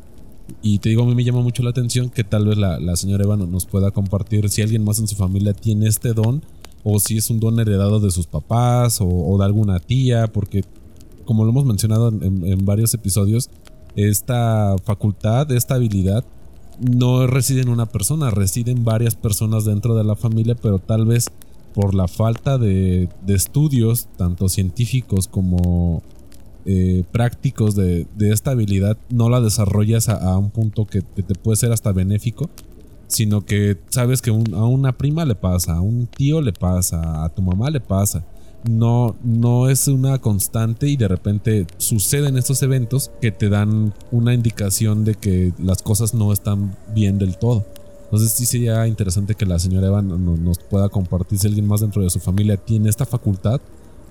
Y 0.61 0.79
te 0.79 0.89
digo, 0.89 1.03
a 1.03 1.05
mí 1.05 1.15
me 1.15 1.23
llama 1.23 1.41
mucho 1.41 1.63
la 1.63 1.71
atención 1.71 2.09
que 2.09 2.23
tal 2.23 2.47
vez 2.47 2.57
la, 2.57 2.79
la 2.79 2.95
señora 2.95 3.23
Eva 3.23 3.37
nos 3.37 3.65
pueda 3.65 3.91
compartir 3.91 4.49
si 4.49 4.61
alguien 4.61 4.83
más 4.83 4.99
en 4.99 5.07
su 5.07 5.15
familia 5.15 5.53
tiene 5.53 5.87
este 5.87 6.13
don 6.13 6.41
o 6.89 7.01
si 7.01 7.17
es 7.17 7.29
un 7.29 7.41
don 7.41 7.59
heredado 7.59 7.99
de 7.99 8.11
sus 8.11 8.27
papás 8.27 8.99
o, 9.01 9.37
de 9.37 9.43
alguna 9.43 9.79
tía, 9.79 10.27
porque 10.27 10.63
como 11.25 11.43
lo 11.43 11.49
hemos 11.49 11.65
mencionado 11.65 12.07
en, 12.07 12.65
varios 12.65 12.93
episodios, 12.93 13.49
esta 13.97 14.75
facultad, 14.85 15.51
esta 15.51 15.75
habilidad, 15.75 16.23
no 16.79 17.27
reside 17.27 17.61
en 17.61 17.67
una 17.67 17.87
persona, 17.87 18.29
reside 18.29 18.71
en 18.71 18.85
varias 18.85 19.15
personas 19.15 19.65
dentro 19.65 19.95
de 19.95 20.05
la 20.05 20.15
familia, 20.15 20.55
pero 20.55 20.79
tal 20.79 21.05
vez 21.05 21.25
por 21.73 21.93
la 21.93 22.07
falta 22.07 22.57
de, 22.57 23.09
estudios, 23.27 24.07
tanto 24.15 24.47
científicos 24.47 25.27
como 25.27 26.03
eh, 26.67 27.03
prácticos 27.12 27.75
de, 27.75 28.05
esta 28.19 28.51
habilidad, 28.51 28.97
no 29.09 29.29
la 29.29 29.41
desarrollas 29.41 30.09
a, 30.09 30.38
un 30.38 30.51
punto 30.51 30.86
que, 30.86 31.01
te 31.01 31.33
puede 31.33 31.55
ser 31.55 31.71
hasta 31.71 31.91
benéfico 31.91 32.50
sino 33.07 33.45
que 33.45 33.77
sabes 33.89 34.21
que 34.21 34.29
a 34.31 34.33
una 34.65 34.97
prima 34.97 35.25
le 35.25 35.36
pasa, 35.36 35.75
a 35.75 35.81
un 35.81 36.07
tío 36.07 36.41
le 36.41 36.53
pasa, 36.53 37.24
a 37.24 37.29
tu 37.29 37.41
mamá 37.41 37.69
le 37.69 37.79
pasa. 37.79 38.25
No, 38.67 39.15
no 39.24 39.69
es 39.69 39.88
una 39.88 40.19
constante 40.19 40.89
y 40.89 40.97
de 40.97 41.07
repente 41.07 41.67
suceden 41.77 42.38
estos 42.38 42.62
eventos 42.63 43.12
que 43.21 43.31
te 43.31 43.47
dan 43.50 43.93
una 44.12 44.33
indicación 44.33 45.05
de 45.05 45.15
que 45.15 45.53
las 45.57 45.81
cosas 45.81 46.13
no 46.13 46.33
están 46.33 46.75
bien 46.93 47.17
del 47.17 47.38
todo. 47.38 47.65
Entonces 48.05 48.31
sí 48.31 48.45
sería 48.45 48.88
interesante 48.88 49.36
que 49.36 49.45
la 49.45 49.59
señora 49.59 49.88
Eva 49.88 50.01
nos 50.01 50.59
pueda 50.59 50.89
compartir 50.89 51.39
si 51.39 51.47
alguien 51.47 51.67
más 51.67 51.81
dentro 51.81 52.01
de 52.01 52.09
su 52.09 52.19
familia 52.19 52.57
tiene 52.57 52.89
esta 52.89 53.05
facultad. 53.05 53.62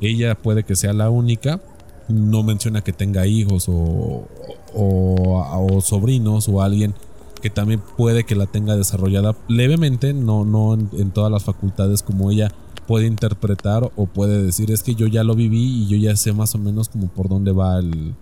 Ella 0.00 0.34
puede 0.36 0.64
que 0.64 0.76
sea 0.76 0.92
la 0.92 1.10
única. 1.10 1.60
No 2.08 2.42
menciona 2.42 2.82
que 2.82 2.92
tenga 2.92 3.26
hijos 3.26 3.68
o, 3.68 4.28
o, 4.74 5.80
sobrinos 5.80 6.48
o 6.48 6.62
alguien 6.62 6.94
que 7.42 7.50
también 7.50 7.82
puede 7.96 8.24
que 8.24 8.34
la 8.34 8.46
tenga 8.46 8.76
desarrollada 8.76 9.36
levemente, 9.48 10.14
no, 10.14 10.44
no 10.44 10.74
en, 10.74 11.10
todas 11.10 11.30
las 11.30 11.44
facultades 11.44 12.02
como 12.02 12.30
ella 12.30 12.50
puede 12.86 13.06
interpretar 13.06 13.90
o 13.96 14.06
puede 14.06 14.42
decir 14.42 14.70
es 14.70 14.82
que 14.82 14.94
yo 14.94 15.06
ya 15.06 15.22
lo 15.22 15.34
viví 15.34 15.82
y 15.82 15.88
yo 15.88 15.96
ya 15.96 16.16
sé 16.16 16.32
más 16.32 16.54
o 16.54 16.58
menos 16.58 16.88
como 16.88 17.08
por 17.08 17.28
dónde 17.28 17.52
va 17.52 17.78
el, 17.78 18.14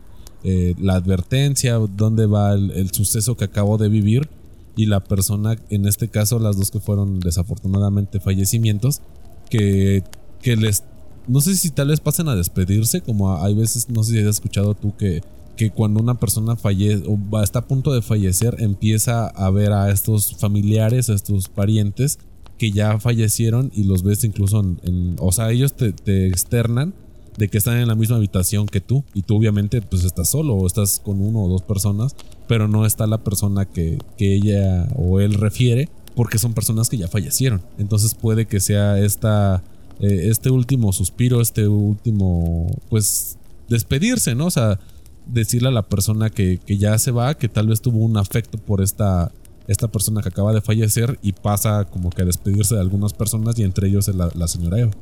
eh, 0.42 0.74
la 0.78 0.94
advertencia, 0.94 1.74
dónde 1.74 2.26
va 2.26 2.54
el, 2.54 2.90
suceso 2.92 3.36
que 3.36 3.44
acabo 3.44 3.78
de 3.78 3.88
vivir 3.88 4.28
y 4.76 4.86
la 4.86 5.00
persona, 5.00 5.56
en 5.70 5.86
este 5.86 6.08
caso 6.08 6.38
las 6.38 6.56
dos 6.56 6.70
que 6.70 6.80
fueron 6.80 7.20
desafortunadamente 7.20 8.20
fallecimientos, 8.20 9.00
que, 9.48 10.02
que 10.42 10.56
les, 10.56 10.84
no 11.26 11.40
sé 11.40 11.54
si 11.56 11.70
tal 11.70 11.88
vez 11.88 12.00
pasen 12.00 12.28
a 12.28 12.36
despedirse, 12.36 13.00
como 13.00 13.36
hay 13.42 13.54
veces, 13.54 13.88
no 13.88 14.02
sé 14.02 14.12
si 14.12 14.18
has 14.18 14.26
escuchado 14.26 14.74
tú 14.74 14.96
que 14.96 15.22
que 15.56 15.70
cuando 15.70 16.00
una 16.00 16.14
persona 16.14 16.56
fallece 16.56 17.04
o 17.06 17.42
está 17.42 17.60
a 17.60 17.66
punto 17.66 17.92
de 17.92 18.02
fallecer, 18.02 18.56
empieza 18.58 19.26
a 19.26 19.50
ver 19.50 19.72
a 19.72 19.90
estos 19.90 20.36
familiares, 20.36 21.10
a 21.10 21.14
estos 21.14 21.48
parientes 21.48 22.18
que 22.58 22.70
ya 22.70 22.98
fallecieron 22.98 23.70
y 23.74 23.84
los 23.84 24.02
ves 24.02 24.24
incluso 24.24 24.60
en, 24.60 25.16
o 25.18 25.32
sea, 25.32 25.50
ellos 25.50 25.74
te, 25.74 25.94
externan 26.26 26.94
de 27.36 27.48
que 27.48 27.58
están 27.58 27.78
en 27.78 27.88
la 27.88 27.96
misma 27.96 28.16
habitación 28.16 28.66
que 28.66 28.80
tú 28.80 29.02
y 29.12 29.22
tú 29.22 29.36
obviamente 29.36 29.82
pues 29.82 30.04
estás 30.04 30.30
solo 30.30 30.54
o 30.54 30.66
estás 30.66 31.00
con 31.00 31.20
uno 31.20 31.40
o 31.44 31.48
dos 31.48 31.62
personas, 31.62 32.14
pero 32.46 32.68
no 32.68 32.86
está 32.86 33.06
la 33.06 33.18
persona 33.18 33.64
que, 33.64 33.98
que 34.16 34.34
ella 34.34 34.88
o 34.94 35.20
él 35.20 35.34
refiere 35.34 35.88
porque 36.14 36.38
son 36.38 36.54
personas 36.54 36.88
que 36.88 36.96
ya 36.96 37.08
fallecieron. 37.08 37.60
Entonces 37.76 38.14
puede 38.14 38.46
que 38.46 38.60
sea 38.60 39.00
esta, 39.00 39.64
eh, 40.00 40.28
este 40.30 40.50
último 40.50 40.92
suspiro, 40.92 41.40
este 41.40 41.68
último 41.68 42.66
pues 42.88 43.38
despedirse, 43.68 44.34
¿no? 44.34 44.46
O 44.46 44.50
sea, 44.50 44.80
decirle 45.26 45.68
a 45.68 45.72
la 45.72 45.82
persona 45.82 46.30
que, 46.30 46.60
ya 46.66 46.98
se 46.98 47.10
va, 47.10 47.36
que 47.36 47.48
tal 47.48 47.68
vez 47.68 47.80
tuvo 47.80 47.98
un 47.98 48.16
afecto 48.16 48.58
por 48.58 48.82
esta, 48.82 49.32
esta 49.68 49.88
persona 49.88 50.22
que 50.22 50.28
acaba 50.28 50.52
de 50.52 50.60
fallecer 50.60 51.18
y 51.22 51.32
pasa 51.32 51.84
como 51.84 52.10
que 52.10 52.22
a 52.22 52.24
despedirse 52.24 52.74
de 52.74 52.80
algunas 52.80 53.12
personas 53.12 53.58
y 53.58 53.62
entre 53.62 53.88
ellos 53.88 54.08
la, 54.08 54.30
la 54.34 54.48
señora 54.48 54.80
Eva. 54.80 54.92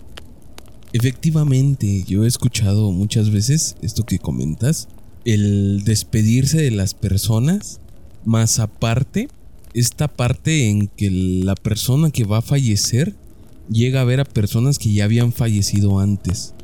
Efectivamente, 0.93 2.05
yo 2.07 2.25
he 2.25 2.29
escuchado 2.29 2.93
muchas 2.93 3.31
veces 3.31 3.77
esto 3.81 4.05
que 4.05 4.19
comentas, 4.19 4.89
el 5.25 5.85
despedirse 5.85 6.59
de 6.59 6.71
las 6.71 6.95
personas, 6.95 7.81
más 8.25 8.59
aparte, 8.59 9.29
esta 9.75 10.09
parte 10.09 10.69
en 10.69 10.89
que 10.89 11.11
la 11.11 11.55
persona 11.55 12.11
que 12.11 12.25
va 12.25 12.39
a 12.39 12.43
fallecer 12.43 13.17
llega 13.73 14.01
a 14.01 14.05
ver 14.05 14.21
a 14.21 14.25
personas 14.25 14.79
que 14.79 14.93
ya 14.93 15.05
habían 15.05 15.33
fallecido 15.33 15.99
antes. 15.99 16.55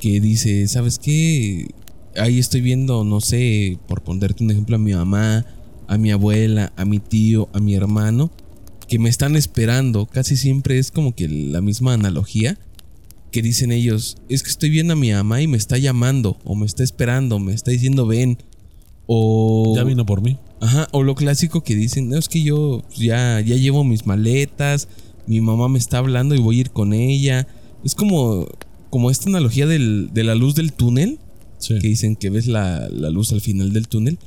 Que 0.00 0.20
dice, 0.20 0.66
¿sabes 0.68 0.98
qué? 0.98 1.68
ahí 2.16 2.38
estoy 2.38 2.60
viendo, 2.60 3.04
no 3.04 3.20
sé, 3.20 3.78
por 3.86 4.02
ponerte 4.02 4.44
un 4.44 4.50
ejemplo, 4.50 4.76
a 4.76 4.78
mi 4.78 4.92
mamá, 4.92 5.46
a 5.86 5.98
mi 5.98 6.10
abuela, 6.10 6.72
a 6.76 6.84
mi 6.84 6.98
tío, 6.98 7.48
a 7.52 7.60
mi 7.60 7.74
hermano, 7.74 8.30
que 8.88 8.98
me 8.98 9.08
están 9.08 9.36
esperando. 9.36 10.06
Casi 10.06 10.36
siempre 10.36 10.78
es 10.78 10.90
como 10.90 11.14
que 11.14 11.28
la 11.28 11.60
misma 11.60 11.94
analogía 11.94 12.58
que 13.30 13.40
dicen 13.40 13.72
ellos, 13.72 14.18
es 14.28 14.42
que 14.42 14.50
estoy 14.50 14.68
viendo 14.68 14.92
a 14.92 14.96
mi 14.96 15.10
mamá 15.10 15.40
y 15.40 15.46
me 15.46 15.56
está 15.56 15.78
llamando, 15.78 16.36
o 16.44 16.54
me 16.54 16.66
está 16.66 16.84
esperando, 16.84 17.38
me 17.38 17.54
está 17.54 17.70
diciendo 17.70 18.06
ven, 18.06 18.36
o... 19.06 19.72
Ya 19.74 19.84
vino 19.84 20.04
por 20.04 20.20
mí. 20.20 20.36
Ajá, 20.60 20.86
o 20.92 21.02
lo 21.02 21.14
clásico 21.14 21.62
que 21.62 21.74
dicen, 21.74 22.10
no, 22.10 22.18
es 22.18 22.28
que 22.28 22.42
yo 22.42 22.84
ya, 22.94 23.40
ya 23.40 23.56
llevo 23.56 23.84
mis 23.84 24.04
maletas, 24.04 24.86
mi 25.26 25.40
mamá 25.40 25.68
me 25.68 25.78
está 25.78 25.98
hablando 25.98 26.34
y 26.34 26.40
voy 26.40 26.58
a 26.58 26.60
ir 26.60 26.70
con 26.70 26.92
ella. 26.92 27.46
Es 27.84 27.94
como, 27.94 28.48
como 28.90 29.10
esta 29.10 29.28
analogía 29.28 29.66
del, 29.66 30.10
de 30.12 30.24
la 30.24 30.34
luz 30.34 30.54
del 30.54 30.72
túnel, 30.72 31.18
que 31.68 31.88
dicen 31.88 32.16
que 32.16 32.30
ves 32.30 32.46
la, 32.46 32.88
luz 32.88 33.32
al 33.32 33.40
final 33.40 33.72
del 33.72 33.88
túnel, 33.88 34.18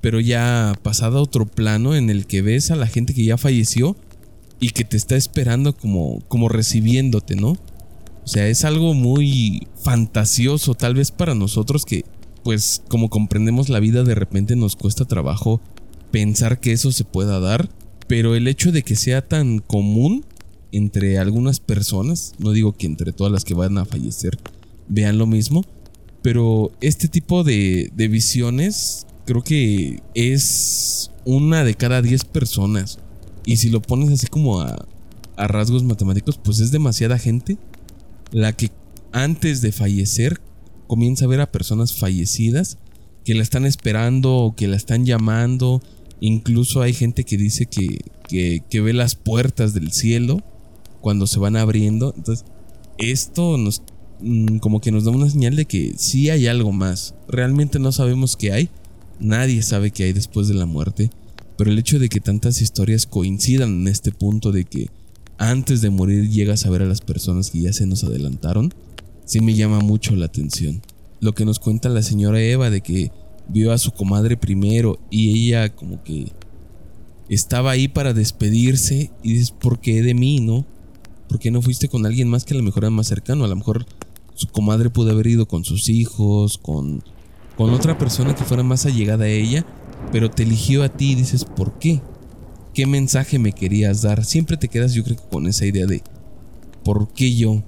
pero 0.00 0.20
ya 0.20 0.74
pasado 0.82 1.18
a 1.18 1.22
otro 1.22 1.46
plano 1.46 1.94
en 1.94 2.10
el 2.10 2.26
que 2.26 2.42
ves 2.42 2.70
a 2.70 2.76
la 2.76 2.86
gente 2.86 3.14
que 3.14 3.24
ya 3.24 3.38
falleció 3.38 3.96
y 4.60 4.70
que 4.70 4.84
te 4.84 4.96
está 4.96 5.16
esperando 5.16 5.74
como, 5.74 6.20
como 6.28 6.48
recibiéndote, 6.48 7.36
¿no? 7.36 7.50
O 8.24 8.26
sea, 8.26 8.48
es 8.48 8.64
algo 8.64 8.94
muy 8.94 9.66
fantasioso 9.82 10.74
tal 10.74 10.94
vez 10.94 11.10
para 11.10 11.34
nosotros 11.34 11.84
que, 11.84 12.04
pues 12.42 12.82
como 12.88 13.10
comprendemos 13.10 13.68
la 13.68 13.80
vida, 13.80 14.02
de 14.02 14.14
repente 14.14 14.56
nos 14.56 14.76
cuesta 14.76 15.04
trabajo 15.04 15.60
pensar 16.10 16.60
que 16.60 16.72
eso 16.72 16.92
se 16.92 17.04
pueda 17.04 17.40
dar, 17.40 17.68
pero 18.06 18.34
el 18.34 18.48
hecho 18.48 18.72
de 18.72 18.82
que 18.82 18.96
sea 18.96 19.26
tan 19.26 19.58
común 19.58 20.24
entre 20.76 21.18
algunas 21.18 21.60
personas, 21.60 22.32
no 22.38 22.50
digo 22.50 22.72
que 22.72 22.86
entre 22.86 23.12
todas 23.12 23.32
las 23.32 23.44
que 23.44 23.54
van 23.54 23.78
a 23.78 23.84
fallecer 23.84 24.38
vean 24.88 25.18
lo 25.18 25.26
mismo, 25.26 25.64
pero 26.20 26.72
este 26.80 27.06
tipo 27.06 27.44
de, 27.44 27.90
visiones 27.96 29.06
creo 29.24 29.42
que 29.42 30.00
es 30.14 31.10
una 31.24 31.64
de 31.64 31.74
cada 31.74 32.02
10 32.02 32.24
personas. 32.24 32.98
Y 33.46 33.58
si 33.58 33.68
lo 33.68 33.82
pones 33.82 34.10
así 34.10 34.26
como 34.26 34.60
a, 34.60 34.86
rasgos 35.36 35.84
matemáticos, 35.84 36.38
pues 36.42 36.60
es 36.60 36.70
demasiada 36.70 37.18
gente 37.18 37.58
la 38.32 38.52
que 38.52 38.70
antes 39.12 39.60
de 39.60 39.70
fallecer 39.70 40.40
comienza 40.86 41.24
a 41.24 41.28
ver 41.28 41.40
a 41.40 41.52
personas 41.52 41.94
fallecidas 41.94 42.78
que 43.24 43.34
la 43.34 43.42
están 43.42 43.64
esperando 43.64 44.34
o 44.36 44.56
que 44.56 44.66
la 44.66 44.76
están 44.76 45.06
llamando. 45.06 45.82
Incluso 46.20 46.82
hay 46.82 46.94
gente 46.94 47.24
que 47.24 47.36
dice 47.36 47.66
que, 47.66 48.80
ve 48.80 48.92
las 48.92 49.14
puertas 49.14 49.74
del 49.74 49.92
cielo 49.92 50.42
cuando 51.04 51.26
se 51.26 51.38
van 51.38 51.54
abriendo. 51.54 52.14
Entonces, 52.16 52.44
esto 52.98 53.58
nos 53.58 53.82
Mm, 54.20 54.58
como 54.58 54.80
que 54.80 54.90
nos 54.90 55.04
da 55.04 55.10
una 55.10 55.28
señal 55.28 55.54
de 55.56 55.66
que 55.66 55.94
sí 55.96 56.30
hay 56.30 56.46
algo 56.46 56.72
más. 56.72 57.14
Realmente 57.28 57.78
no 57.78 57.92
sabemos 57.92 58.36
qué 58.36 58.52
hay. 58.52 58.70
Nadie 59.20 59.62
sabe 59.62 59.90
qué 59.90 60.04
hay 60.04 60.12
después 60.14 60.48
de 60.48 60.54
la 60.54 60.64
muerte. 60.64 61.10
Pero 61.58 61.70
el 61.70 61.78
hecho 61.78 61.98
de 61.98 62.08
que 62.08 62.20
tantas 62.20 62.62
historias 62.62 63.06
coincidan 63.06 63.82
en 63.82 63.88
este 63.88 64.12
punto 64.12 64.50
de 64.50 64.64
que 64.64 64.88
antes 65.36 65.82
de 65.82 65.90
morir 65.90 66.30
llegas 66.30 66.64
a 66.64 66.70
ver 66.70 66.82
a 66.82 66.86
las 66.86 67.00
personas 67.00 67.50
que 67.50 67.60
ya 67.60 67.72
se 67.72 67.86
nos 67.86 68.02
adelantaron, 68.02 68.72
sí 69.26 69.40
me 69.40 69.54
llama 69.54 69.80
mucho 69.80 70.16
la 70.16 70.26
atención. 70.26 70.80
Lo 71.20 71.34
que 71.34 71.44
nos 71.44 71.58
cuenta 71.58 71.88
la 71.88 72.02
señora 72.02 72.40
Eva 72.40 72.70
de 72.70 72.80
que 72.80 73.10
vio 73.48 73.72
a 73.72 73.78
su 73.78 73.92
comadre 73.92 74.36
primero 74.36 74.98
y 75.10 75.48
ella 75.48 75.74
como 75.74 76.02
que 76.02 76.32
estaba 77.28 77.72
ahí 77.72 77.88
para 77.88 78.14
despedirse 78.14 79.10
y 79.22 79.34
dices, 79.34 79.50
¿por 79.50 79.80
qué 79.80 80.02
de 80.02 80.14
mí, 80.14 80.40
no? 80.40 80.64
¿Por 81.34 81.40
qué 81.40 81.50
no 81.50 81.62
fuiste 81.62 81.88
con 81.88 82.06
alguien 82.06 82.28
más 82.28 82.44
que 82.44 82.54
a 82.54 82.56
lo 82.56 82.62
mejor 82.62 82.84
era 82.84 82.90
más 82.90 83.08
cercano? 83.08 83.44
A 83.44 83.48
lo 83.48 83.56
mejor 83.56 83.86
su 84.34 84.46
comadre 84.46 84.88
pudo 84.88 85.10
haber 85.10 85.26
ido 85.26 85.48
con 85.48 85.64
sus 85.64 85.88
hijos, 85.88 86.58
con, 86.58 87.02
con 87.56 87.70
otra 87.70 87.98
persona 87.98 88.36
que 88.36 88.44
fuera 88.44 88.62
más 88.62 88.86
allegada 88.86 89.24
a 89.24 89.28
ella, 89.28 89.66
pero 90.12 90.30
te 90.30 90.44
eligió 90.44 90.84
a 90.84 90.90
ti 90.90 91.10
y 91.10 91.14
dices, 91.16 91.44
¿por 91.44 91.76
qué? 91.80 92.00
qué 92.72 92.86
mensaje 92.86 93.40
me 93.40 93.50
querías 93.50 94.02
dar. 94.02 94.24
Siempre 94.24 94.56
te 94.56 94.68
quedas, 94.68 94.94
yo 94.94 95.02
creo 95.02 95.16
con 95.28 95.48
esa 95.48 95.66
idea 95.66 95.86
de 95.86 96.04
por 96.84 97.08
qué 97.12 97.34
yo. 97.34 97.64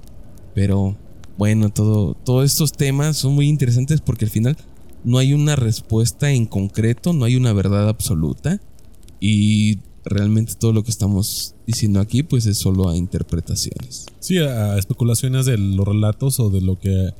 Pero 0.55 0.95
bueno, 1.37 1.67
todo, 1.67 2.13
todos 2.13 2.45
estos 2.49 2.71
temas 2.71 3.17
son 3.17 3.35
muy 3.35 3.49
interesantes 3.49 3.99
porque 3.99 4.23
al 4.23 4.31
final 4.31 4.55
no 5.03 5.17
hay 5.17 5.33
una 5.33 5.57
respuesta 5.57 6.31
en 6.31 6.45
concreto, 6.45 7.11
no 7.11 7.25
hay 7.25 7.35
una 7.35 7.51
verdad 7.51 7.89
absoluta. 7.89 8.61
Y 9.19 9.79
realmente 10.09 10.55
todo 10.55 10.73
lo 10.73 10.83
que 10.83 10.91
estamos 10.91 11.55
diciendo 11.65 11.99
aquí 11.99 12.23
pues 12.23 12.45
es 12.45 12.57
solo 12.57 12.89
a 12.89 12.95
interpretaciones. 12.95 14.05
Sí, 14.19 14.37
a 14.37 14.77
especulaciones 14.77 15.45
de 15.45 15.57
los 15.57 15.87
relatos 15.87 16.39
o 16.39 16.49
de 16.49 16.61
lo 16.61 16.79
que 16.79 17.13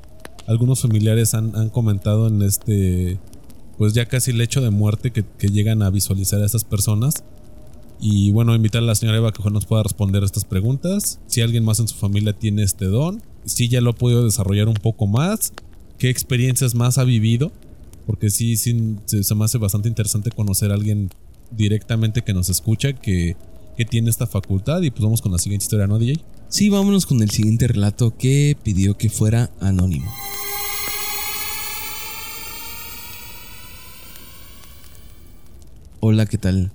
algunos 0.48 0.82
familiares 0.82 1.34
han, 1.34 1.56
han 1.56 1.70
comentado 1.70 2.28
en 2.28 2.42
este, 2.42 3.20
pues 3.78 3.94
ya 3.94 4.06
casi 4.06 4.32
el 4.32 4.42
hecho 4.42 4.62
de 4.62 4.72
muerte 4.72 5.12
que, 5.12 5.24
llegan 5.48 5.84
a 5.84 5.90
visualizar 5.90 6.42
a 6.42 6.46
estas 6.46 6.64
personas. 6.64 7.24
Y 8.00 8.32
bueno, 8.32 8.54
invitar 8.56 8.84
a 8.84 8.86
la 8.86 8.96
señora 8.96 9.18
Eva 9.18 9.32
que 9.32 9.50
nos 9.50 9.66
pueda 9.66 9.84
responder 9.84 10.24
estas 10.24 10.46
preguntas. 10.46 11.20
Si 11.28 11.42
alguien 11.42 11.66
más 11.66 11.80
en 11.80 11.88
su 11.88 11.96
familia 11.96 12.34
tiene 12.34 12.64
este 12.64 12.86
don, 12.86 13.22
si 13.46 13.70
ya 13.70 13.82
lo 13.82 13.92
ha 13.92 13.96
podido 13.96 14.24
desarrollar 14.24 14.68
un 14.68 14.76
poco 14.76 15.08
más, 15.08 15.52
qué 15.98 16.10
experiencias 16.10 16.76
más 16.76 16.98
ha 16.98 17.04
vivido. 17.04 17.52
Porque 18.06 18.30
sí, 18.30 18.56
sí 18.56 18.96
se 19.06 19.36
me 19.36 19.46
hace 19.46 19.58
bastante 19.58 19.90
interesante 19.90 20.32
conocer 20.32 20.72
a 20.72 20.76
alguien 20.76 21.10
directamente 21.52 22.22
que 22.22 22.34
nos 22.34 22.50
escucha 22.50 22.94
que, 22.94 23.36
que 23.76 23.86
tiene 23.86 24.10
esta 24.10 24.28
facultad. 24.28 24.82
Y 24.82 24.92
pues 24.92 25.04
vamos 25.04 25.22
con 25.22 25.32
la 25.32 25.40
siguiente 25.40 25.64
historia, 25.64 25.88
¿no, 25.88 26.00
DJ? 26.00 26.22
Sí, 26.50 26.70
vámonos 26.70 27.06
con 27.06 27.22
el 27.22 27.30
siguiente 27.30 27.68
relato 27.68 28.16
que 28.18 28.56
pidió 28.64 28.98
que 28.98 29.10
fuera 29.10 29.52
anónimo. 29.60 30.12
Hola, 36.00 36.26
¿qué 36.26 36.38
tal? 36.38 36.72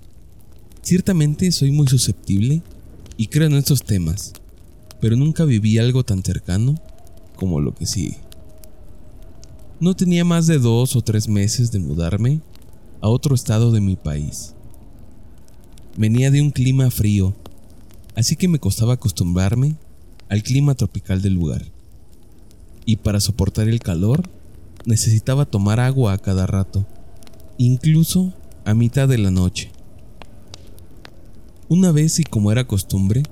Ciertamente 0.82 1.50
soy 1.52 1.70
muy 1.70 1.86
susceptible 1.86 2.60
y 3.16 3.28
creo 3.28 3.46
en 3.46 3.54
estos 3.54 3.82
temas, 3.82 4.32
pero 5.00 5.16
nunca 5.16 5.44
viví 5.44 5.78
algo 5.78 6.04
tan 6.04 6.22
cercano 6.22 6.74
como 7.36 7.60
lo 7.60 7.74
que 7.74 7.86
sigue. 7.86 8.18
No 9.80 9.94
tenía 9.94 10.24
más 10.24 10.46
de 10.46 10.58
dos 10.58 10.96
o 10.96 11.02
tres 11.02 11.28
meses 11.28 11.72
de 11.72 11.78
mudarme 11.78 12.40
a 13.00 13.08
otro 13.08 13.34
estado 13.34 13.72
de 13.72 13.80
mi 13.80 13.96
país. 13.96 14.54
Venía 15.96 16.30
de 16.30 16.40
un 16.40 16.50
clima 16.50 16.90
frío, 16.90 17.34
así 18.14 18.34
que 18.36 18.48
me 18.48 18.58
costaba 18.58 18.94
acostumbrarme 18.94 19.76
al 20.30 20.42
clima 20.42 20.74
tropical 20.74 21.20
del 21.20 21.34
lugar. 21.34 21.66
Y 22.86 22.96
para 22.96 23.20
soportar 23.20 23.68
el 23.68 23.80
calor, 23.80 24.22
necesitaba 24.86 25.44
tomar 25.44 25.80
agua 25.80 26.14
a 26.14 26.18
cada 26.18 26.46
rato, 26.46 26.86
incluso 27.58 28.32
a 28.64 28.72
mitad 28.72 29.06
de 29.06 29.18
la 29.18 29.30
noche. 29.30 29.70
Una 31.68 31.92
vez 31.92 32.18
y 32.18 32.24
como 32.24 32.50
era 32.50 32.66
costumbre, 32.66 33.22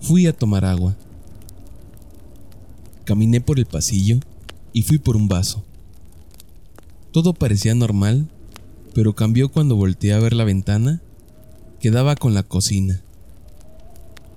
fui 0.00 0.26
a 0.26 0.32
tomar 0.32 0.64
agua. 0.64 0.96
Caminé 3.04 3.42
por 3.42 3.58
el 3.58 3.66
pasillo 3.66 4.18
y 4.72 4.82
fui 4.82 4.96
por 4.98 5.14
un 5.14 5.28
vaso. 5.28 5.62
Todo 7.12 7.34
parecía 7.34 7.74
normal, 7.74 8.28
pero 8.94 9.14
cambió 9.14 9.50
cuando 9.50 9.76
volteé 9.76 10.14
a 10.14 10.18
ver 10.18 10.32
la 10.32 10.44
ventana 10.44 11.02
que 11.80 11.90
daba 11.90 12.16
con 12.16 12.34
la 12.34 12.42
cocina. 12.42 13.02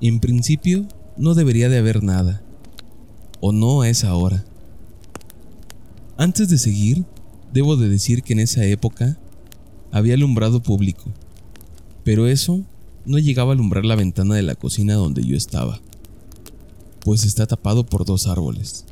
En 0.02 0.20
principio 0.20 0.88
no 1.18 1.34
debería 1.34 1.70
de 1.70 1.78
haber 1.78 2.04
nada, 2.04 2.42
o 3.42 3.52
no 3.52 3.82
a 3.82 3.90
esa 3.90 4.14
hora. 4.16 4.46
Antes 6.18 6.50
de 6.50 6.58
seguir, 6.58 7.06
debo 7.54 7.78
de 7.78 7.90
decir 7.90 8.24
que 8.24 8.34
en 8.34 8.40
esa 8.40 8.64
época 8.66 9.18
había 9.92 10.14
alumbrado 10.14 10.62
público, 10.62 11.06
pero 12.04 12.28
eso 12.28 12.62
no 13.06 13.18
llegaba 13.18 13.52
a 13.52 13.54
alumbrar 13.54 13.86
la 13.86 13.96
ventana 13.96 14.36
de 14.36 14.44
la 14.44 14.56
cocina 14.56 14.94
donde 14.96 15.26
yo 15.26 15.36
estaba, 15.36 15.82
pues 17.02 17.24
está 17.24 17.48
tapado 17.48 17.86
por 17.86 18.06
dos 18.06 18.28
árboles. 18.28 18.86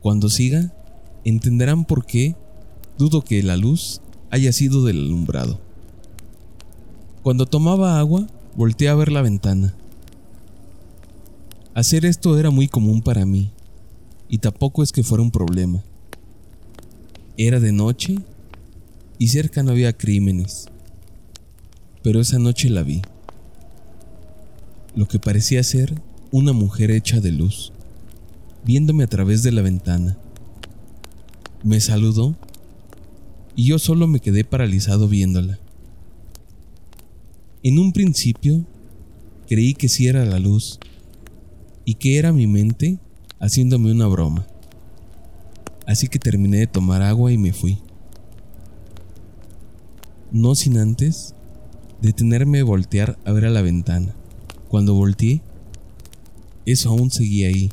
Cuando 0.00 0.28
siga, 0.28 0.72
entenderán 1.24 1.84
por 1.84 2.06
qué 2.06 2.36
dudo 2.98 3.22
que 3.22 3.42
la 3.42 3.56
luz 3.56 4.00
haya 4.30 4.52
sido 4.52 4.84
del 4.84 4.98
alumbrado. 5.06 5.65
Cuando 7.26 7.44
tomaba 7.44 7.98
agua, 7.98 8.28
volteé 8.54 8.88
a 8.88 8.94
ver 8.94 9.10
la 9.10 9.20
ventana. 9.20 9.74
Hacer 11.74 12.04
esto 12.04 12.38
era 12.38 12.50
muy 12.50 12.68
común 12.68 13.02
para 13.02 13.26
mí, 13.26 13.50
y 14.28 14.38
tampoco 14.38 14.84
es 14.84 14.92
que 14.92 15.02
fuera 15.02 15.24
un 15.24 15.32
problema. 15.32 15.82
Era 17.36 17.58
de 17.58 17.72
noche 17.72 18.14
y 19.18 19.26
cerca 19.26 19.64
no 19.64 19.72
había 19.72 19.92
crímenes 19.92 20.68
pero 22.04 22.20
esa 22.20 22.38
noche 22.38 22.70
la 22.70 22.84
vi. 22.84 23.02
Lo 24.94 25.08
que 25.08 25.18
parecía 25.18 25.64
ser 25.64 26.00
una 26.30 26.52
mujer 26.52 26.92
hecha 26.92 27.18
de 27.18 27.32
luz, 27.32 27.72
viéndome 28.64 29.02
a 29.02 29.08
través 29.08 29.42
de 29.42 29.50
la 29.50 29.62
ventana. 29.62 30.16
Me 31.64 31.80
saludó 31.80 32.36
y 33.56 33.64
yo 33.64 33.80
solo 33.80 34.06
me 34.06 34.20
quedé 34.20 34.44
paralizado 34.44 35.08
viéndola. 35.08 35.58
En 37.66 37.80
un 37.80 37.90
principio 37.90 38.64
creí 39.48 39.74
que 39.74 39.88
sí 39.88 40.06
era 40.06 40.24
la 40.24 40.38
luz 40.38 40.78
y 41.84 41.94
que 41.94 42.16
era 42.16 42.32
mi 42.32 42.46
mente 42.46 43.00
haciéndome 43.40 43.90
una 43.90 44.06
broma. 44.06 44.46
Así 45.84 46.06
que 46.06 46.20
terminé 46.20 46.58
de 46.58 46.68
tomar 46.68 47.02
agua 47.02 47.32
y 47.32 47.38
me 47.38 47.52
fui. 47.52 47.78
No 50.30 50.54
sin 50.54 50.78
antes 50.78 51.34
detenerme 52.00 52.60
y 52.60 52.62
voltear 52.62 53.18
a 53.24 53.32
ver 53.32 53.46
a 53.46 53.50
la 53.50 53.62
ventana. 53.62 54.14
Cuando 54.68 54.94
volteé, 54.94 55.42
eso 56.66 56.90
aún 56.90 57.10
seguía 57.10 57.48
ahí. 57.48 57.70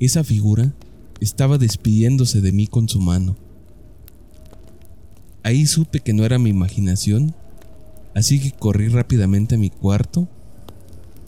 Esa 0.00 0.24
figura 0.24 0.74
estaba 1.20 1.58
despidiéndose 1.58 2.40
de 2.40 2.50
mí 2.50 2.66
con 2.66 2.88
su 2.88 3.00
mano. 3.00 3.36
Ahí 5.44 5.64
supe 5.66 6.00
que 6.00 6.12
no 6.12 6.24
era 6.24 6.40
mi 6.40 6.50
imaginación, 6.50 7.32
así 8.16 8.40
que 8.40 8.50
corrí 8.50 8.88
rápidamente 8.88 9.54
a 9.54 9.58
mi 9.58 9.70
cuarto 9.70 10.26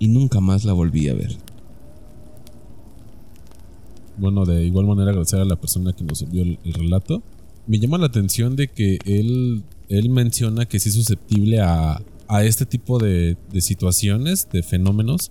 y 0.00 0.08
nunca 0.08 0.40
más 0.40 0.64
la 0.64 0.72
volví 0.72 1.08
a 1.08 1.14
ver. 1.14 1.36
Bueno, 4.16 4.44
de 4.44 4.64
igual 4.64 4.86
manera 4.86 5.10
agradecer 5.10 5.38
a 5.38 5.44
la 5.44 5.54
persona 5.54 5.92
que 5.92 6.02
nos 6.02 6.22
envió 6.22 6.42
el, 6.42 6.58
el 6.64 6.72
relato. 6.72 7.22
Me 7.68 7.78
llama 7.78 7.98
la 7.98 8.06
atención 8.06 8.56
de 8.56 8.66
que 8.66 8.98
él 9.04 9.62
él 9.88 10.10
menciona 10.10 10.66
que 10.66 10.78
sí 10.78 10.90
es 10.90 10.94
susceptible 10.94 11.60
a, 11.60 12.00
a 12.28 12.44
este 12.44 12.66
tipo 12.66 12.98
de, 12.98 13.36
de, 13.50 13.60
situaciones, 13.60 14.48
de 14.52 14.62
fenómenos. 14.62 15.30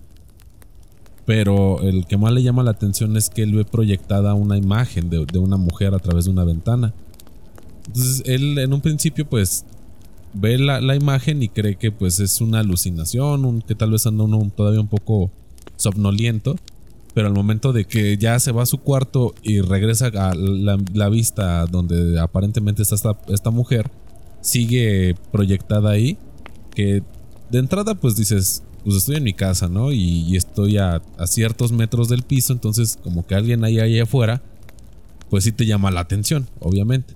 Pero 1.25 1.81
el 1.81 2.05
que 2.05 2.17
más 2.17 2.31
le 2.31 2.41
llama 2.41 2.63
la 2.63 2.71
atención 2.71 3.17
es 3.17 3.29
que 3.29 3.43
él 3.43 3.53
ve 3.53 3.65
proyectada 3.65 4.33
una 4.33 4.57
imagen 4.57 5.09
de, 5.09 5.25
de, 5.25 5.39
una 5.39 5.57
mujer 5.57 5.93
a 5.93 5.99
través 5.99 6.25
de 6.25 6.31
una 6.31 6.43
ventana. 6.43 6.93
Entonces 7.87 8.23
él 8.25 8.57
en 8.57 8.73
un 8.73 8.81
principio 8.81 9.27
pues 9.27 9.65
ve 10.33 10.57
la, 10.57 10.95
imagen 10.95 11.41
y 11.43 11.49
cree 11.49 11.75
que 11.75 11.91
pues 11.91 12.19
es 12.19 12.41
una 12.41 12.59
alucinación, 12.59 13.61
que 13.61 13.75
tal 13.75 13.91
vez 13.91 14.05
anda 14.05 14.23
uno 14.23 14.51
todavía 14.55 14.81
un 14.81 14.87
poco 14.87 15.31
somnoliento. 15.75 16.55
Pero 17.13 17.27
al 17.27 17.33
momento 17.33 17.73
de 17.73 17.85
que 17.85 18.17
ya 18.17 18.39
se 18.39 18.51
va 18.51 18.61
a 18.61 18.67
su 18.67 18.77
cuarto 18.77 19.33
y 19.41 19.61
regresa 19.61 20.07
a 20.07 20.35
la, 20.35 21.09
vista 21.09 21.65
donde 21.65 22.19
aparentemente 22.19 22.83
está 22.83 22.95
esta, 23.27 23.49
mujer, 23.49 23.89
sigue 24.41 25.15
proyectada 25.31 25.89
ahí. 25.89 26.17
Que 26.75 27.01
de 27.49 27.59
entrada, 27.59 27.95
pues 27.95 28.15
dices, 28.15 28.61
pues 28.83 28.97
estoy 28.97 29.15
en 29.15 29.23
mi 29.23 29.33
casa, 29.33 29.67
¿no? 29.67 29.91
Y, 29.91 30.35
estoy 30.35 30.77
a, 30.77 31.01
ciertos 31.25 31.71
metros 31.71 32.07
del 32.07 32.21
piso, 32.21 32.53
entonces 32.53 32.99
como 33.03 33.25
que 33.25 33.33
alguien 33.33 33.63
ahí, 33.63 33.79
ahí 33.79 33.99
afuera, 33.99 34.43
pues 35.31 35.43
sí 35.43 35.51
te 35.51 35.65
llama 35.65 35.89
la 35.89 36.01
atención, 36.01 36.47
obviamente. 36.59 37.15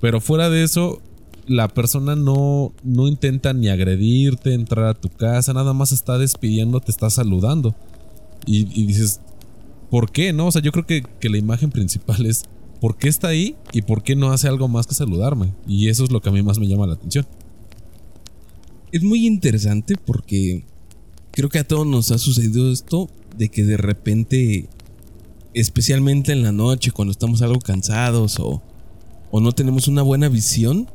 Pero 0.00 0.20
fuera 0.20 0.50
de 0.50 0.62
eso, 0.62 1.02
la 1.48 1.68
persona 1.68 2.14
no, 2.14 2.72
no 2.84 3.08
intenta 3.08 3.52
ni 3.54 3.68
agredirte, 3.68 4.54
entrar 4.54 4.84
a 4.84 4.94
tu 4.94 5.08
casa, 5.08 5.54
nada 5.54 5.72
más 5.72 5.92
está 5.92 6.18
despidiendo, 6.18 6.80
te 6.80 6.92
está 6.92 7.10
saludando. 7.10 7.74
Y, 8.46 8.64
dices, 8.84 9.20
¿por 9.90 10.10
qué? 10.10 10.32
No, 10.32 10.46
o 10.46 10.52
sea, 10.52 10.62
yo 10.62 10.72
creo 10.72 10.86
que, 10.86 11.02
que 11.02 11.28
la 11.28 11.38
imagen 11.38 11.70
principal 11.70 12.24
es 12.26 12.44
por 12.80 12.96
qué 12.96 13.08
está 13.08 13.28
ahí 13.28 13.56
y 13.72 13.82
por 13.82 14.02
qué 14.02 14.14
no 14.14 14.30
hace 14.30 14.46
algo 14.48 14.68
más 14.68 14.86
que 14.86 14.94
saludarme. 14.94 15.54
Y 15.66 15.88
eso 15.88 16.04
es 16.04 16.12
lo 16.12 16.20
que 16.20 16.28
a 16.28 16.32
mí 16.32 16.42
más 16.42 16.58
me 16.58 16.68
llama 16.68 16.86
la 16.86 16.94
atención. 16.94 17.26
Es 18.92 19.02
muy 19.02 19.26
interesante 19.26 19.96
porque 19.96 20.64
creo 21.32 21.48
que 21.48 21.58
a 21.58 21.66
todos 21.66 21.86
nos 21.86 22.10
ha 22.10 22.18
sucedido 22.18 22.70
esto 22.70 23.08
de 23.36 23.48
que 23.48 23.64
de 23.64 23.76
repente, 23.76 24.68
especialmente 25.54 26.32
en 26.32 26.42
la 26.42 26.52
noche, 26.52 26.90
cuando 26.90 27.12
estamos 27.12 27.42
algo 27.42 27.60
cansados 27.60 28.38
o, 28.38 28.62
o 29.30 29.40
no 29.40 29.52
tenemos 29.52 29.88
una 29.88 30.02
buena 30.02 30.28
visión, 30.28 30.88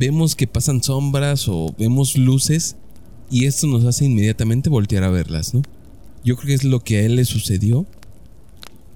vemos 0.00 0.34
que 0.34 0.46
pasan 0.46 0.82
sombras 0.82 1.46
o 1.46 1.74
vemos 1.78 2.16
luces 2.16 2.76
y 3.30 3.44
esto 3.44 3.66
nos 3.66 3.84
hace 3.84 4.06
inmediatamente 4.06 4.70
voltear 4.70 5.04
a 5.04 5.10
verlas, 5.10 5.52
¿no? 5.52 5.60
Yo 6.24 6.36
creo 6.36 6.48
que 6.48 6.54
es 6.54 6.64
lo 6.64 6.80
que 6.80 6.96
a 6.96 7.02
él 7.02 7.16
le 7.16 7.26
sucedió. 7.26 7.84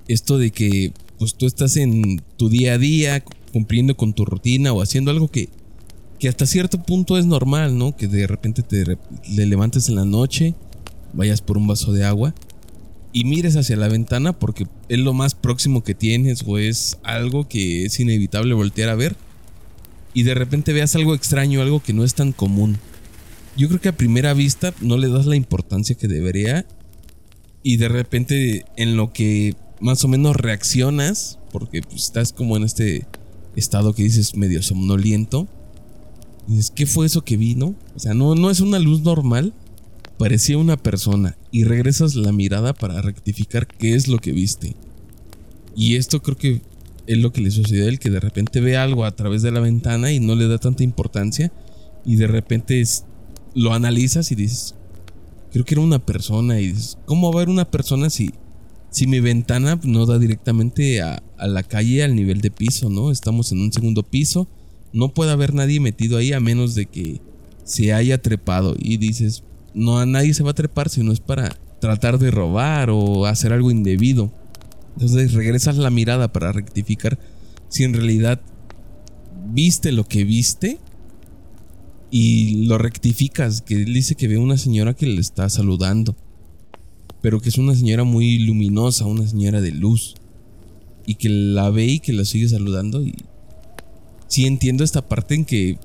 Esto 0.08 0.38
de 0.38 0.50
que 0.50 0.92
pues 1.18 1.34
tú 1.34 1.46
estás 1.46 1.76
en 1.76 2.22
tu 2.38 2.48
día 2.48 2.72
a 2.72 2.78
día 2.78 3.22
cumpliendo 3.52 3.98
con 3.98 4.14
tu 4.14 4.24
rutina 4.24 4.72
o 4.72 4.80
haciendo 4.80 5.10
algo 5.10 5.28
que, 5.28 5.50
que 6.18 6.28
hasta 6.28 6.46
cierto 6.46 6.82
punto 6.82 7.18
es 7.18 7.26
normal, 7.26 7.76
¿no? 7.76 7.94
Que 7.94 8.08
de 8.08 8.26
repente 8.26 8.62
te 8.62 8.96
le 9.28 9.46
levantes 9.46 9.90
en 9.90 9.96
la 9.96 10.06
noche, 10.06 10.54
vayas 11.12 11.42
por 11.42 11.58
un 11.58 11.66
vaso 11.66 11.92
de 11.92 12.04
agua 12.04 12.34
y 13.12 13.24
mires 13.24 13.56
hacia 13.56 13.76
la 13.76 13.88
ventana 13.88 14.32
porque 14.32 14.66
es 14.88 14.98
lo 14.98 15.12
más 15.12 15.34
próximo 15.34 15.84
que 15.84 15.94
tienes 15.94 16.44
o 16.46 16.56
es 16.56 16.96
algo 17.02 17.46
que 17.46 17.84
es 17.84 18.00
inevitable 18.00 18.54
voltear 18.54 18.88
a 18.88 18.94
ver 18.94 19.16
y 20.14 20.22
de 20.22 20.34
repente 20.34 20.72
veas 20.72 20.94
algo 20.94 21.14
extraño, 21.14 21.60
algo 21.60 21.82
que 21.82 21.92
no 21.92 22.04
es 22.04 22.14
tan 22.14 22.32
común. 22.32 22.78
Yo 23.56 23.68
creo 23.68 23.80
que 23.80 23.88
a 23.88 23.96
primera 23.96 24.32
vista 24.32 24.72
no 24.80 24.96
le 24.96 25.08
das 25.08 25.26
la 25.26 25.36
importancia 25.36 25.96
que 25.96 26.08
debería 26.08 26.64
y 27.62 27.76
de 27.76 27.88
repente 27.88 28.64
en 28.76 28.96
lo 28.96 29.12
que 29.12 29.56
más 29.80 30.04
o 30.04 30.08
menos 30.08 30.36
reaccionas, 30.36 31.38
porque 31.50 31.82
pues, 31.82 32.04
estás 32.04 32.32
como 32.32 32.56
en 32.56 32.62
este 32.62 33.06
estado 33.56 33.92
que 33.92 34.04
dices 34.04 34.36
medio 34.36 34.62
somnoliento, 34.62 35.48
dices, 36.46 36.72
¿qué 36.74 36.86
fue 36.86 37.06
eso 37.06 37.22
que 37.22 37.36
vino? 37.36 37.74
O 37.94 37.98
sea, 37.98 38.14
no, 38.14 38.34
no 38.34 38.50
es 38.50 38.60
una 38.60 38.78
luz 38.78 39.02
normal, 39.02 39.52
parecía 40.18 40.58
una 40.58 40.76
persona 40.76 41.36
y 41.50 41.64
regresas 41.64 42.14
la 42.14 42.32
mirada 42.32 42.72
para 42.72 43.02
rectificar 43.02 43.66
qué 43.66 43.94
es 43.94 44.08
lo 44.08 44.18
que 44.18 44.32
viste. 44.32 44.74
Y 45.76 45.96
esto 45.96 46.22
creo 46.22 46.36
que 46.36 46.60
es 47.06 47.18
lo 47.18 47.32
que 47.32 47.40
le 47.40 47.50
sucedió 47.50 47.84
a 47.84 47.88
él, 47.88 47.98
que 47.98 48.10
de 48.10 48.20
repente 48.20 48.60
ve 48.60 48.76
algo 48.76 49.04
a 49.04 49.14
través 49.14 49.42
de 49.42 49.50
la 49.50 49.60
ventana 49.60 50.12
y 50.12 50.20
no 50.20 50.34
le 50.34 50.48
da 50.48 50.58
tanta 50.58 50.82
importancia 50.82 51.52
y 52.04 52.16
de 52.16 52.26
repente 52.26 52.82
lo 53.54 53.72
analizas 53.72 54.30
y 54.32 54.34
dices, 54.34 54.74
creo 55.52 55.64
que 55.64 55.74
era 55.74 55.82
una 55.82 56.04
persona 56.04 56.60
y 56.60 56.68
dices, 56.68 56.98
¿cómo 57.04 57.30
va 57.30 57.38
a 57.38 57.42
haber 57.42 57.48
una 57.48 57.70
persona 57.70 58.10
si, 58.10 58.32
si 58.90 59.06
mi 59.06 59.20
ventana 59.20 59.78
no 59.84 60.06
da 60.06 60.18
directamente 60.18 61.00
a, 61.02 61.22
a 61.36 61.46
la 61.46 61.62
calle 61.62 62.02
al 62.04 62.14
nivel 62.14 62.40
de 62.40 62.50
piso, 62.50 62.90
¿no? 62.90 63.10
Estamos 63.10 63.52
en 63.52 63.60
un 63.60 63.72
segundo 63.72 64.02
piso, 64.02 64.48
no 64.92 65.12
puede 65.12 65.32
haber 65.32 65.54
nadie 65.54 65.80
metido 65.80 66.18
ahí 66.18 66.32
a 66.32 66.40
menos 66.40 66.74
de 66.74 66.86
que 66.86 67.20
se 67.64 67.92
haya 67.92 68.20
trepado 68.20 68.76
y 68.78 68.98
dices, 68.98 69.42
no 69.74 69.98
a 69.98 70.06
nadie 70.06 70.34
se 70.34 70.42
va 70.42 70.52
a 70.52 70.54
trepar 70.54 70.88
si 70.88 71.02
no 71.02 71.12
es 71.12 71.20
para 71.20 71.56
tratar 71.80 72.18
de 72.18 72.30
robar 72.30 72.90
o 72.90 73.26
hacer 73.26 73.52
algo 73.52 73.70
indebido. 73.70 74.32
Entonces 74.94 75.32
regresas 75.34 75.76
la 75.76 75.90
mirada 75.90 76.32
para 76.32 76.52
rectificar 76.52 77.18
si 77.68 77.84
en 77.84 77.94
realidad 77.94 78.40
viste 79.52 79.92
lo 79.92 80.04
que 80.04 80.24
viste 80.24 80.78
y 82.10 82.66
lo 82.66 82.78
rectificas, 82.78 83.62
que 83.62 83.74
él 83.74 83.92
dice 83.92 84.14
que 84.14 84.28
ve 84.28 84.38
una 84.38 84.56
señora 84.56 84.94
que 84.94 85.06
le 85.06 85.20
está 85.20 85.48
saludando, 85.48 86.16
pero 87.20 87.40
que 87.40 87.48
es 87.48 87.58
una 87.58 87.74
señora 87.74 88.04
muy 88.04 88.38
luminosa, 88.38 89.06
una 89.06 89.26
señora 89.26 89.60
de 89.60 89.72
luz, 89.72 90.14
y 91.06 91.16
que 91.16 91.28
la 91.28 91.70
ve 91.70 91.86
y 91.86 91.98
que 91.98 92.12
la 92.12 92.24
sigue 92.24 92.48
saludando. 92.48 93.02
Y 93.02 93.16
sí 94.28 94.46
entiendo 94.46 94.84
esta 94.84 95.08
parte 95.08 95.34
en 95.34 95.44
que 95.44 95.78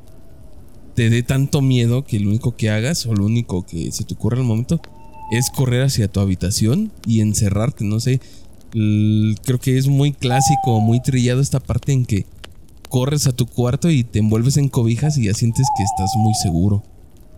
te 0.96 1.10
dé 1.10 1.24
tanto 1.24 1.62
miedo 1.62 2.04
que 2.04 2.20
lo 2.20 2.30
único 2.30 2.56
que 2.56 2.70
hagas 2.70 3.06
o 3.06 3.14
lo 3.14 3.26
único 3.26 3.66
que 3.66 3.92
se 3.92 4.04
te 4.04 4.14
ocurra 4.14 4.38
al 4.38 4.44
momento 4.44 4.82
es 5.32 5.50
correr 5.50 5.84
hacia 5.84 6.08
tu 6.10 6.20
habitación 6.20 6.92
y 7.08 7.22
encerrarte, 7.22 7.86
no 7.86 8.00
sé, 8.00 8.20
creo 8.72 9.60
que 9.60 9.78
es 9.78 9.88
muy 9.88 10.12
clásico, 10.14 10.80
muy 10.80 11.02
trillado 11.02 11.42
esta 11.42 11.60
parte 11.60 11.92
en 11.92 12.06
que 12.06 12.26
corres 12.90 13.28
a 13.28 13.32
tu 13.32 13.46
cuarto 13.46 13.90
y 13.90 14.04
te 14.04 14.20
envuelves 14.20 14.58
en 14.58 14.70
cobijas 14.70 15.18
y 15.18 15.26
ya 15.26 15.34
sientes 15.34 15.68
que 15.78 15.84
estás 15.84 16.12
muy 16.18 16.34
seguro. 16.34 16.84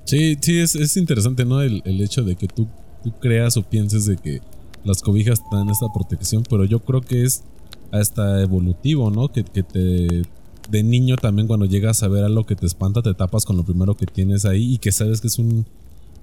Sí, 0.06 0.38
sí, 0.42 0.60
es, 0.60 0.98
interesante, 0.98 1.46
¿no? 1.46 1.62
El, 1.62 1.82
hecho 2.02 2.24
de 2.24 2.36
que 2.36 2.48
tú, 2.48 2.68
tú 3.04 3.14
creas 3.20 3.58
o 3.58 3.64
pienses 3.64 4.06
de 4.06 4.18
que 4.18 4.42
las 4.84 5.02
cobijas 5.02 5.42
dan 5.52 5.70
esta 5.70 5.88
protección, 5.94 6.44
pero 6.50 6.66
yo 6.66 6.80
creo 6.80 7.02
que 7.02 7.24
es 7.24 7.44
hasta 7.92 8.42
evolutivo, 8.42 9.12
¿no? 9.12 9.30
Que, 9.30 9.44
que 9.44 9.64
te 9.64 10.24
de 10.70 10.84
niño 10.84 11.18
también 11.18 11.48
cuando 11.48 11.66
llegas 11.66 12.02
a 12.02 12.08
ver 12.08 12.24
algo 12.24 12.46
que 12.46 12.56
te 12.56 12.66
espanta, 12.66 13.02
te 13.02 13.14
tapas 13.14 13.46
con 13.46 13.58
lo 13.58 13.64
primero 13.64 13.96
que 13.96 14.06
tienes 14.06 14.46
ahí 14.46 14.74
y 14.74 14.78
que 14.78 14.92
sabes 14.92 15.20
que 15.20 15.28
es 15.28 15.38
un, 15.38 15.66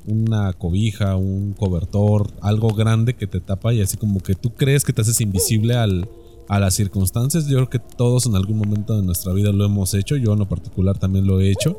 una 0.08 0.52
cobija, 0.54 1.16
un 1.16 1.52
cobertor, 1.52 2.30
algo 2.40 2.70
grande 2.70 3.14
que 3.14 3.26
te 3.26 3.40
tapa 3.40 3.72
y 3.74 3.80
así 3.80 3.96
como 3.96 4.20
que 4.20 4.34
tú 4.34 4.50
crees 4.54 4.84
que 4.84 4.92
te 4.92 5.02
haces 5.02 5.20
invisible 5.20 5.74
al, 5.74 6.08
a 6.48 6.58
las 6.58 6.74
circunstancias. 6.74 7.46
Yo 7.46 7.56
creo 7.56 7.70
que 7.70 7.78
todos 7.78 8.26
en 8.26 8.34
algún 8.34 8.58
momento 8.58 8.96
de 8.96 9.02
nuestra 9.02 9.32
vida 9.32 9.52
lo 9.52 9.64
hemos 9.64 9.94
hecho, 9.94 10.16
yo 10.16 10.32
en 10.32 10.40
lo 10.40 10.48
particular 10.48 10.98
también 10.98 11.26
lo 11.26 11.40
he 11.40 11.50
hecho, 11.50 11.78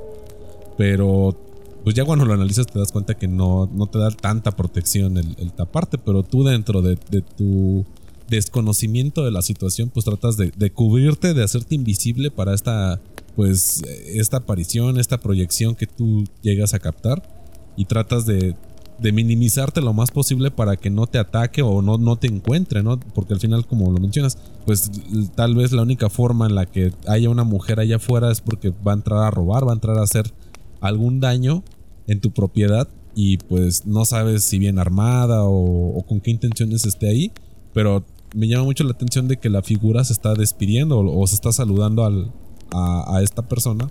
pero 0.78 1.36
pues 1.84 1.96
ya 1.96 2.06
cuando 2.06 2.26
lo 2.26 2.34
analizas 2.34 2.68
te 2.68 2.78
das 2.78 2.92
cuenta 2.92 3.18
que 3.18 3.28
no, 3.28 3.70
no 3.74 3.88
te 3.88 3.98
da 3.98 4.12
tanta 4.12 4.52
protección 4.52 5.18
el, 5.18 5.52
taparte, 5.54 5.98
pero 5.98 6.24
tú 6.24 6.44
dentro 6.44 6.82
de, 6.82 6.98
tu 7.38 7.86
desconocimiento 8.28 9.26
de 9.26 9.32
la 9.32 9.42
situación 9.42 9.90
pues 9.90 10.06
tratas 10.06 10.38
de, 10.38 10.52
de 10.56 10.72
cubrirte, 10.72 11.34
de 11.34 11.44
hacerte 11.44 11.74
invisible 11.74 12.30
para 12.30 12.54
esta 12.54 13.02
pues 13.36 13.82
esta 14.06 14.38
aparición, 14.38 15.00
esta 15.00 15.20
proyección 15.20 15.74
que 15.74 15.88
tú 15.88 16.26
llegas 16.42 16.74
a 16.74 16.80
captar 16.80 17.39
y 17.80 17.86
tratas 17.86 18.26
de, 18.26 18.56
minimizarte 19.02 19.80
lo 19.80 19.94
más 19.94 20.12
posible 20.12 20.52
para 20.52 20.76
que 20.76 20.90
no 20.90 21.08
te 21.08 21.18
ataque 21.18 21.62
o 21.62 21.82
no, 21.82 21.98
no 21.98 22.18
te 22.18 22.28
encuentre, 22.28 22.84
¿no? 22.84 23.00
Porque 23.00 23.34
al 23.34 23.40
final, 23.40 23.66
como 23.66 23.90
lo 23.90 24.00
mencionas, 24.02 24.38
pues 24.66 24.92
tal 25.36 25.56
vez 25.56 25.72
la 25.72 25.84
única 25.84 26.10
forma 26.10 26.46
en 26.46 26.56
la 26.56 26.66
que 26.66 26.92
haya 27.08 27.30
una 27.30 27.46
mujer 27.46 27.80
allá 27.80 27.96
afuera 27.96 28.30
es 28.30 28.42
porque 28.42 28.74
va 28.86 28.92
a 28.92 28.96
entrar 28.96 29.24
a 29.24 29.32
robar, 29.32 29.66
va 29.66 29.72
a 29.72 29.76
entrar 29.76 29.98
a 29.98 30.04
hacer 30.04 30.34
algún 30.82 31.22
daño 31.22 31.64
en 32.08 32.20
tu 32.20 32.32
propiedad 32.32 32.90
y 33.16 33.38
pues 33.38 33.86
no 33.86 34.04
sabes 34.04 34.44
si 34.44 34.60
bien 34.60 34.78
armada 34.78 35.44
o, 35.46 36.04
con 36.06 36.20
qué 36.20 36.32
intenciones 36.32 36.86
esté 36.86 37.08
ahí, 37.08 37.32
pero 37.74 38.04
me 38.36 38.50
llama 38.50 38.66
mucho 38.66 38.84
la 38.84 38.92
atención 38.92 39.30
de 39.30 39.38
que 39.38 39.48
la 39.48 39.62
figura 39.62 40.04
se 40.04 40.12
está 40.12 40.34
despidiendo 40.34 41.00
o, 41.00 41.26
se 41.26 41.36
está 41.36 41.54
saludando 41.54 42.04
al, 42.04 42.34
a, 42.74 43.22
esta 43.24 43.48
persona. 43.48 43.90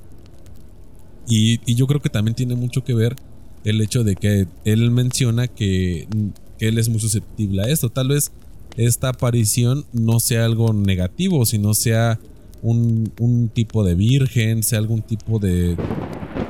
Y 1.27 1.75
yo 1.75 1.87
creo 1.87 2.01
que 2.01 2.09
también 2.11 2.35
tiene 2.35 2.55
mucho 2.55 2.85
que 2.85 2.95
ver 2.95 3.17
el 3.71 3.81
hecho 3.81 4.05
de 4.05 4.17
que 4.17 4.47
él 4.65 4.91
menciona 4.91 5.49
que, 5.49 6.09
él 6.59 6.79
es 6.79 6.89
muy 6.89 7.01
susceptible 7.01 7.63
a 7.63 7.67
esto. 7.67 7.91
Tal 7.91 8.09
vez 8.09 8.33
esta 8.77 9.11
aparición 9.11 9.85
no 9.93 10.21
sea 10.21 10.45
algo 10.45 10.73
negativo, 10.73 11.47
sino 11.47 11.75
sea 11.75 12.19
un, 12.63 13.51
tipo 13.55 13.85
de 13.85 13.95
virgen, 13.95 14.63
sea 14.63 14.79
algún 14.79 15.03
tipo 15.03 15.39
de 15.39 15.77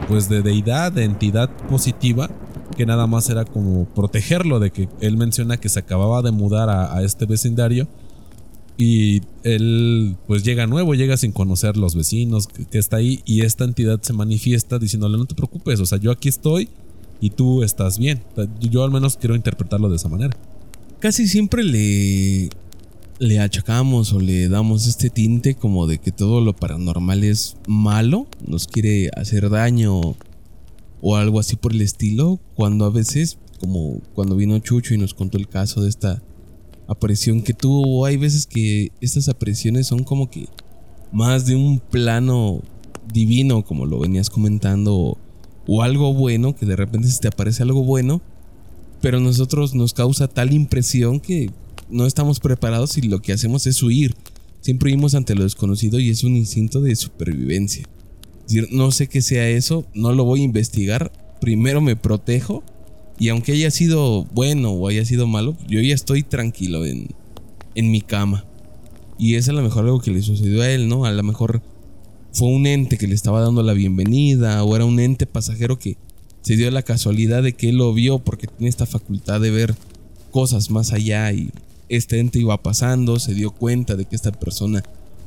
pues 0.08 0.28
de 0.30 0.40
deidad, 0.40 0.90
de 0.92 1.04
entidad 1.04 1.54
positiva 1.68 2.30
que 2.76 2.86
nada 2.86 3.06
más 3.06 3.28
era 3.28 3.44
como 3.44 3.86
protegerlo 3.86 4.58
de 4.60 4.70
que 4.70 4.88
él 5.00 5.16
menciona 5.18 5.58
que 5.58 5.68
se 5.68 5.80
acababa 5.80 6.22
de 6.22 6.30
mudar 6.30 6.70
a, 6.70 7.02
este 7.02 7.26
vecindario 7.26 7.88
y 8.78 9.22
él 9.42 10.16
pues 10.26 10.44
llega 10.44 10.66
nuevo, 10.66 10.94
llega 10.94 11.16
sin 11.16 11.32
conocer 11.32 11.76
los 11.76 11.94
vecinos 11.94 12.46
que, 12.46 12.64
que, 12.64 12.78
está 12.78 12.98
ahí 12.98 13.20
y 13.26 13.42
esta 13.42 13.64
entidad 13.64 14.00
se 14.00 14.12
manifiesta 14.12 14.78
diciéndole 14.78 15.18
no 15.18 15.26
te 15.26 15.34
preocupes, 15.34 15.80
o 15.80 15.86
sea 15.86 15.98
yo 15.98 16.10
aquí 16.10 16.28
estoy 16.28 16.70
y 17.20 17.30
tú 17.30 17.62
estás 17.62 17.98
bien. 17.98 18.22
Yo 18.60 18.84
al 18.84 18.90
menos 18.90 19.16
quiero 19.16 19.34
interpretarlo 19.34 19.88
de 19.88 19.96
esa 19.96 20.08
manera. 20.08 20.36
Casi 21.00 21.28
siempre 21.28 21.62
le 21.62 22.50
le 23.18 23.40
achacamos 23.40 24.12
o 24.12 24.20
le 24.20 24.48
damos 24.48 24.86
este 24.86 25.10
tinte 25.10 25.56
como 25.56 25.86
de 25.86 25.98
que 25.98 26.12
todo 26.12 26.40
lo 26.40 26.54
paranormal 26.54 27.24
es 27.24 27.56
malo, 27.66 28.26
nos 28.46 28.68
quiere 28.68 29.10
hacer 29.16 29.50
daño 29.50 30.14
o 31.00 31.16
algo 31.16 31.40
así 31.40 31.56
por 31.56 31.72
el 31.72 31.80
estilo, 31.80 32.38
cuando 32.54 32.84
a 32.84 32.90
veces, 32.90 33.38
como 33.60 34.00
cuando 34.14 34.36
vino 34.36 34.58
Chucho 34.58 34.94
y 34.94 34.98
nos 34.98 35.14
contó 35.14 35.38
el 35.38 35.48
caso 35.48 35.82
de 35.82 35.88
esta 35.88 36.22
aparición 36.86 37.42
que 37.42 37.54
tuvo, 37.54 38.04
hay 38.04 38.16
veces 38.16 38.46
que 38.46 38.92
estas 39.00 39.28
apariciones 39.28 39.86
son 39.86 40.04
como 40.04 40.30
que 40.30 40.48
más 41.12 41.46
de 41.46 41.56
un 41.56 41.80
plano 41.80 42.62
divino, 43.12 43.64
como 43.64 43.86
lo 43.86 43.98
venías 43.98 44.30
comentando, 44.30 45.18
o 45.68 45.82
algo 45.82 46.14
bueno, 46.14 46.56
que 46.56 46.64
de 46.64 46.74
repente 46.74 47.08
se 47.08 47.20
te 47.20 47.28
aparece 47.28 47.62
algo 47.62 47.84
bueno, 47.84 48.22
pero 49.02 49.20
nosotros 49.20 49.74
nos 49.74 49.92
causa 49.92 50.26
tal 50.26 50.54
impresión 50.54 51.20
que 51.20 51.50
no 51.90 52.06
estamos 52.06 52.40
preparados 52.40 52.96
y 52.96 53.02
lo 53.02 53.20
que 53.20 53.34
hacemos 53.34 53.66
es 53.66 53.82
huir. 53.82 54.14
Siempre 54.62 54.90
huimos 54.90 55.14
ante 55.14 55.34
lo 55.34 55.44
desconocido 55.44 56.00
y 56.00 56.08
es 56.08 56.24
un 56.24 56.36
instinto 56.36 56.80
de 56.80 56.96
supervivencia. 56.96 57.84
no 58.70 58.90
sé 58.90 59.08
qué 59.08 59.20
sea 59.20 59.46
eso, 59.50 59.84
no 59.94 60.12
lo 60.14 60.24
voy 60.24 60.40
a 60.40 60.44
investigar, 60.44 61.12
primero 61.38 61.82
me 61.82 61.96
protejo 61.96 62.64
y 63.18 63.28
aunque 63.28 63.52
haya 63.52 63.70
sido 63.70 64.24
bueno 64.32 64.70
o 64.70 64.88
haya 64.88 65.04
sido 65.04 65.26
malo, 65.26 65.54
yo 65.68 65.80
ya 65.80 65.94
estoy 65.94 66.22
tranquilo 66.22 66.86
en, 66.86 67.08
en 67.74 67.90
mi 67.90 68.00
cama. 68.00 68.46
Y 69.18 69.34
es 69.34 69.50
a 69.50 69.52
lo 69.52 69.62
mejor 69.62 69.84
algo 69.84 70.00
que 70.00 70.12
le 70.12 70.22
sucedió 70.22 70.62
a 70.62 70.70
él, 70.70 70.88
¿no? 70.88 71.04
A 71.04 71.12
lo 71.12 71.22
mejor 71.22 71.60
fue 72.32 72.48
un 72.48 72.66
ente 72.66 72.98
que 72.98 73.06
le 73.06 73.14
estaba 73.14 73.40
dando 73.40 73.62
la 73.62 73.72
bienvenida 73.72 74.62
o 74.64 74.76
era 74.76 74.84
un 74.84 75.00
ente 75.00 75.26
pasajero 75.26 75.78
que 75.78 75.96
se 76.42 76.56
dio 76.56 76.70
la 76.70 76.82
casualidad 76.82 77.42
de 77.42 77.54
que 77.54 77.70
él 77.70 77.76
lo 77.76 77.92
vio 77.92 78.18
porque 78.18 78.46
tiene 78.46 78.68
esta 78.68 78.86
facultad 78.86 79.40
de 79.40 79.50
ver 79.50 79.74
cosas 80.30 80.70
más 80.70 80.92
allá 80.92 81.32
y 81.32 81.50
este 81.88 82.20
ente 82.20 82.38
iba 82.38 82.62
pasando, 82.62 83.18
se 83.18 83.34
dio 83.34 83.50
cuenta 83.50 83.96
de 83.96 84.04
que 84.04 84.14
esta 84.14 84.32
persona 84.32 84.82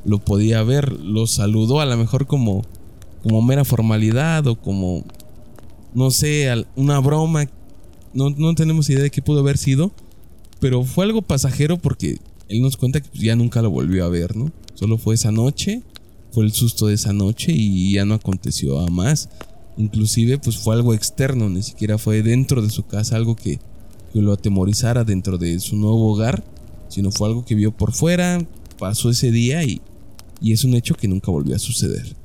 lo 0.05 0.19
podía 0.19 0.63
ver, 0.63 0.93
lo 0.93 1.27
saludó 1.27 1.81
a 1.81 1.85
lo 1.85 1.97
mejor 1.97 2.27
como 2.27 2.63
como 3.23 3.41
mera 3.41 3.65
formalidad 3.65 4.47
o 4.47 4.55
como 4.55 5.03
no 5.93 6.09
sé, 6.09 6.47
una 6.75 6.99
broma, 6.99 7.47
no, 8.13 8.29
no 8.29 8.55
tenemos 8.55 8.89
idea 8.89 9.03
de 9.03 9.11
qué 9.11 9.21
pudo 9.21 9.41
haber 9.41 9.57
sido, 9.57 9.91
pero 10.59 10.83
fue 10.83 11.05
algo 11.05 11.21
pasajero 11.21 11.77
porque 11.77 12.17
él 12.47 12.61
nos 12.61 12.77
cuenta 12.77 13.01
que 13.01 13.09
ya 13.17 13.35
nunca 13.35 13.61
lo 13.61 13.69
volvió 13.69 14.05
a 14.05 14.09
ver, 14.09 14.35
¿no? 14.35 14.51
Solo 14.73 14.97
fue 14.97 15.15
esa 15.15 15.31
noche 15.31 15.83
fue 16.31 16.45
el 16.45 16.53
susto 16.53 16.87
de 16.87 16.95
esa 16.95 17.13
noche 17.13 17.51
y 17.51 17.93
ya 17.93 18.05
no 18.05 18.13
aconteció 18.13 18.79
a 18.79 18.87
más. 18.89 19.29
Inclusive 19.77 20.37
pues 20.37 20.57
fue 20.57 20.75
algo 20.75 20.93
externo, 20.93 21.49
ni 21.49 21.63
siquiera 21.63 21.97
fue 21.97 22.23
dentro 22.23 22.61
de 22.61 22.69
su 22.69 22.85
casa 22.85 23.15
algo 23.15 23.35
que, 23.35 23.59
que 24.13 24.21
lo 24.21 24.33
atemorizara 24.33 25.03
dentro 25.03 25.37
de 25.37 25.59
su 25.59 25.75
nuevo 25.75 26.11
hogar, 26.11 26.43
sino 26.89 27.11
fue 27.11 27.27
algo 27.27 27.45
que 27.45 27.55
vio 27.55 27.71
por 27.71 27.93
fuera, 27.93 28.45
pasó 28.77 29.09
ese 29.09 29.31
día 29.31 29.63
y, 29.63 29.81
y 30.41 30.53
es 30.53 30.63
un 30.63 30.73
hecho 30.73 30.95
que 30.95 31.07
nunca 31.07 31.31
volvió 31.31 31.55
a 31.55 31.59
suceder. 31.59 32.15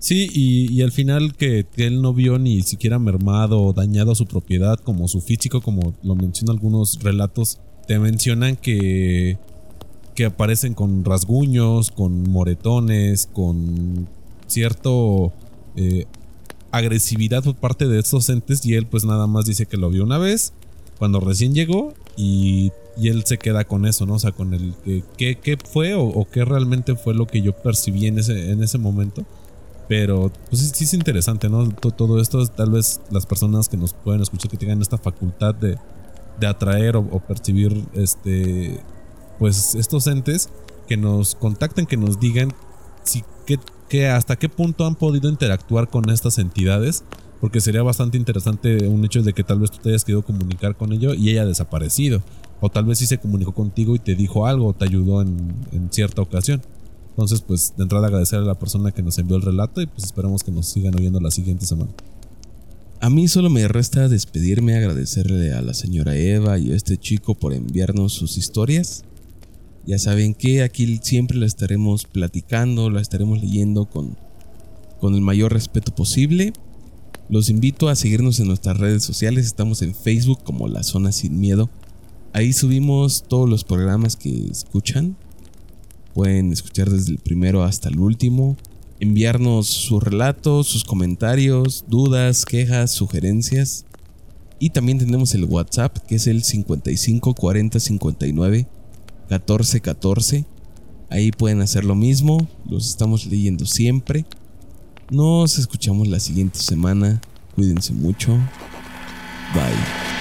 Sí, 0.00 0.28
y, 0.32 0.80
al 0.82 0.92
final 0.92 1.34
que, 1.34 1.66
él 1.76 2.00
no 2.00 2.14
vio 2.14 2.38
ni 2.38 2.62
siquiera 2.62 3.00
mermado 3.00 3.60
o 3.60 3.72
dañado 3.72 4.14
su 4.14 4.26
propiedad, 4.26 4.78
como 4.78 5.08
su 5.08 5.20
físico, 5.20 5.60
como 5.60 5.92
lo 6.04 6.14
mencionan 6.14 6.56
algunos 6.56 7.02
relatos, 7.02 7.58
te 7.88 7.98
mencionan 7.98 8.54
que, 8.54 9.38
que 10.18 10.24
aparecen 10.24 10.74
con 10.74 11.04
rasguños, 11.04 11.92
con 11.92 12.24
moretones, 12.28 13.28
con 13.32 14.08
cierto 14.48 15.32
eh, 15.76 16.06
agresividad 16.72 17.44
por 17.44 17.54
parte 17.54 17.86
de 17.86 18.00
estos 18.00 18.28
entes 18.28 18.66
y 18.66 18.74
él 18.74 18.84
pues 18.88 19.04
nada 19.04 19.28
más 19.28 19.44
dice 19.44 19.66
que 19.66 19.76
lo 19.76 19.90
vio 19.90 20.02
una 20.02 20.18
vez 20.18 20.52
cuando 20.98 21.20
recién 21.20 21.54
llegó 21.54 21.94
y, 22.16 22.72
él 23.00 23.22
se 23.26 23.38
queda 23.38 23.62
con 23.62 23.86
eso, 23.86 24.06
¿no? 24.06 24.14
O 24.14 24.18
sea, 24.18 24.32
con 24.32 24.54
el 24.54 24.74
que 25.16 25.36
qué 25.36 25.56
fue 25.56 25.94
o, 25.94 26.26
qué 26.32 26.44
realmente 26.44 26.96
fue 26.96 27.14
lo 27.14 27.28
que 27.28 27.40
yo 27.40 27.52
percibí 27.52 28.08
en 28.08 28.18
ese, 28.18 28.50
en 28.50 28.60
ese 28.60 28.76
momento. 28.76 29.24
Pero 29.86 30.32
pues 30.50 30.68
sí, 30.74 30.82
es 30.82 30.94
interesante, 30.94 31.48
¿no? 31.48 31.68
Todo, 31.68 32.20
esto, 32.20 32.44
tal 32.48 32.72
vez 32.72 33.00
las 33.12 33.24
personas 33.24 33.68
que 33.68 33.76
nos 33.76 33.94
pueden 33.94 34.20
escuchar 34.20 34.50
que 34.50 34.56
tengan 34.56 34.82
esta 34.82 34.98
facultad 34.98 35.54
de, 35.54 35.78
de 36.40 36.46
atraer 36.48 36.96
o, 36.96 37.20
percibir 37.20 37.84
este 37.94 38.80
pues 39.38 39.74
estos 39.74 40.06
entes 40.06 40.48
que 40.88 40.96
nos 40.96 41.34
contacten, 41.34 41.86
que 41.86 41.96
nos 41.96 42.18
digan 42.18 42.52
si 43.04 43.24
que, 43.88 44.08
hasta 44.08 44.36
qué 44.36 44.48
punto 44.48 44.86
han 44.86 44.96
podido 44.96 45.28
interactuar 45.30 45.88
con 45.88 46.10
estas 46.10 46.38
entidades 46.38 47.04
porque 47.40 47.60
sería 47.60 47.82
bastante 47.82 48.18
interesante 48.18 48.88
un 48.88 49.04
hecho 49.04 49.22
de 49.22 49.32
que 49.32 49.44
tal 49.44 49.60
vez 49.60 49.70
tú 49.70 49.78
te 49.78 49.90
hayas 49.90 50.04
querido 50.04 50.22
comunicar 50.22 50.76
con 50.76 50.92
ello 50.92 51.14
y 51.14 51.30
ella 51.30 51.42
ha 51.42 51.46
desaparecido. 51.46 52.20
O 52.60 52.68
tal 52.68 52.84
vez 52.84 52.98
sí 52.98 53.06
se 53.06 53.18
comunicó 53.18 53.54
contigo 53.54 53.94
y 53.94 54.00
te 54.00 54.16
dijo 54.16 54.46
algo 54.46 54.72
te 54.72 54.84
ayudó 54.84 55.22
en, 55.22 55.54
en, 55.70 55.92
cierta 55.92 56.20
ocasión. 56.20 56.60
Entonces, 57.10 57.40
pues 57.40 57.74
de 57.76 57.84
entrada 57.84 58.08
agradecer 58.08 58.40
a 58.40 58.42
la 58.42 58.58
persona 58.58 58.90
que 58.90 59.02
nos 59.02 59.18
envió 59.18 59.36
el 59.36 59.42
relato 59.42 59.80
y 59.80 59.86
pues 59.86 60.04
esperamos 60.04 60.42
que 60.42 60.50
nos 60.50 60.66
sigan 60.66 60.96
oyendo 60.96 61.20
la 61.20 61.30
siguiente 61.30 61.64
semana. 61.64 61.92
A 63.00 63.10
mí 63.10 63.28
solo 63.28 63.48
me 63.48 63.68
resta 63.68 64.08
despedirme, 64.08 64.74
agradecerle 64.74 65.52
a 65.52 65.62
la 65.62 65.72
señora 65.72 66.16
Eva 66.16 66.58
y 66.58 66.72
a 66.72 66.76
este 66.76 66.96
chico 66.96 67.36
por 67.36 67.54
enviarnos 67.54 68.12
sus 68.12 68.36
historias. 68.36 69.04
Ya 69.86 69.98
saben 69.98 70.34
que 70.34 70.62
aquí 70.62 71.00
siempre 71.02 71.38
la 71.38 71.46
estaremos 71.46 72.04
platicando, 72.04 72.90
la 72.90 73.00
estaremos 73.00 73.40
leyendo 73.40 73.86
con, 73.86 74.18
con 75.00 75.14
el 75.14 75.20
mayor 75.20 75.52
respeto 75.52 75.94
posible. 75.94 76.52
Los 77.30 77.48
invito 77.50 77.88
a 77.88 77.96
seguirnos 77.96 78.40
en 78.40 78.48
nuestras 78.48 78.78
redes 78.78 79.02
sociales. 79.02 79.46
Estamos 79.46 79.82
en 79.82 79.94
Facebook 79.94 80.42
como 80.44 80.68
La 80.68 80.82
Zona 80.82 81.12
Sin 81.12 81.40
Miedo. 81.40 81.70
Ahí 82.32 82.52
subimos 82.52 83.24
todos 83.28 83.48
los 83.48 83.64
programas 83.64 84.16
que 84.16 84.46
escuchan. 84.50 85.16
Pueden 86.14 86.52
escuchar 86.52 86.90
desde 86.90 87.12
el 87.12 87.18
primero 87.18 87.62
hasta 87.64 87.88
el 87.88 87.98
último. 87.98 88.56
Enviarnos 89.00 89.66
sus 89.68 90.02
relatos, 90.02 90.66
sus 90.66 90.84
comentarios, 90.84 91.84
dudas, 91.88 92.44
quejas, 92.44 92.90
sugerencias. 92.90 93.84
Y 94.58 94.70
también 94.70 94.98
tenemos 94.98 95.34
el 95.34 95.44
WhatsApp 95.44 95.98
que 96.06 96.16
es 96.16 96.26
el 96.26 96.42
55 96.42 97.34
40 97.34 97.78
59 97.78 98.66
14 99.28 99.80
14. 99.80 100.46
Ahí 101.10 101.30
pueden 101.32 101.60
hacer 101.60 101.84
lo 101.84 101.94
mismo. 101.94 102.46
Los 102.68 102.88
estamos 102.88 103.26
leyendo 103.26 103.66
siempre. 103.66 104.24
Nos 105.10 105.58
escuchamos 105.58 106.08
la 106.08 106.20
siguiente 106.20 106.58
semana. 106.58 107.20
Cuídense 107.54 107.92
mucho. 107.92 108.32
Bye. 109.54 110.17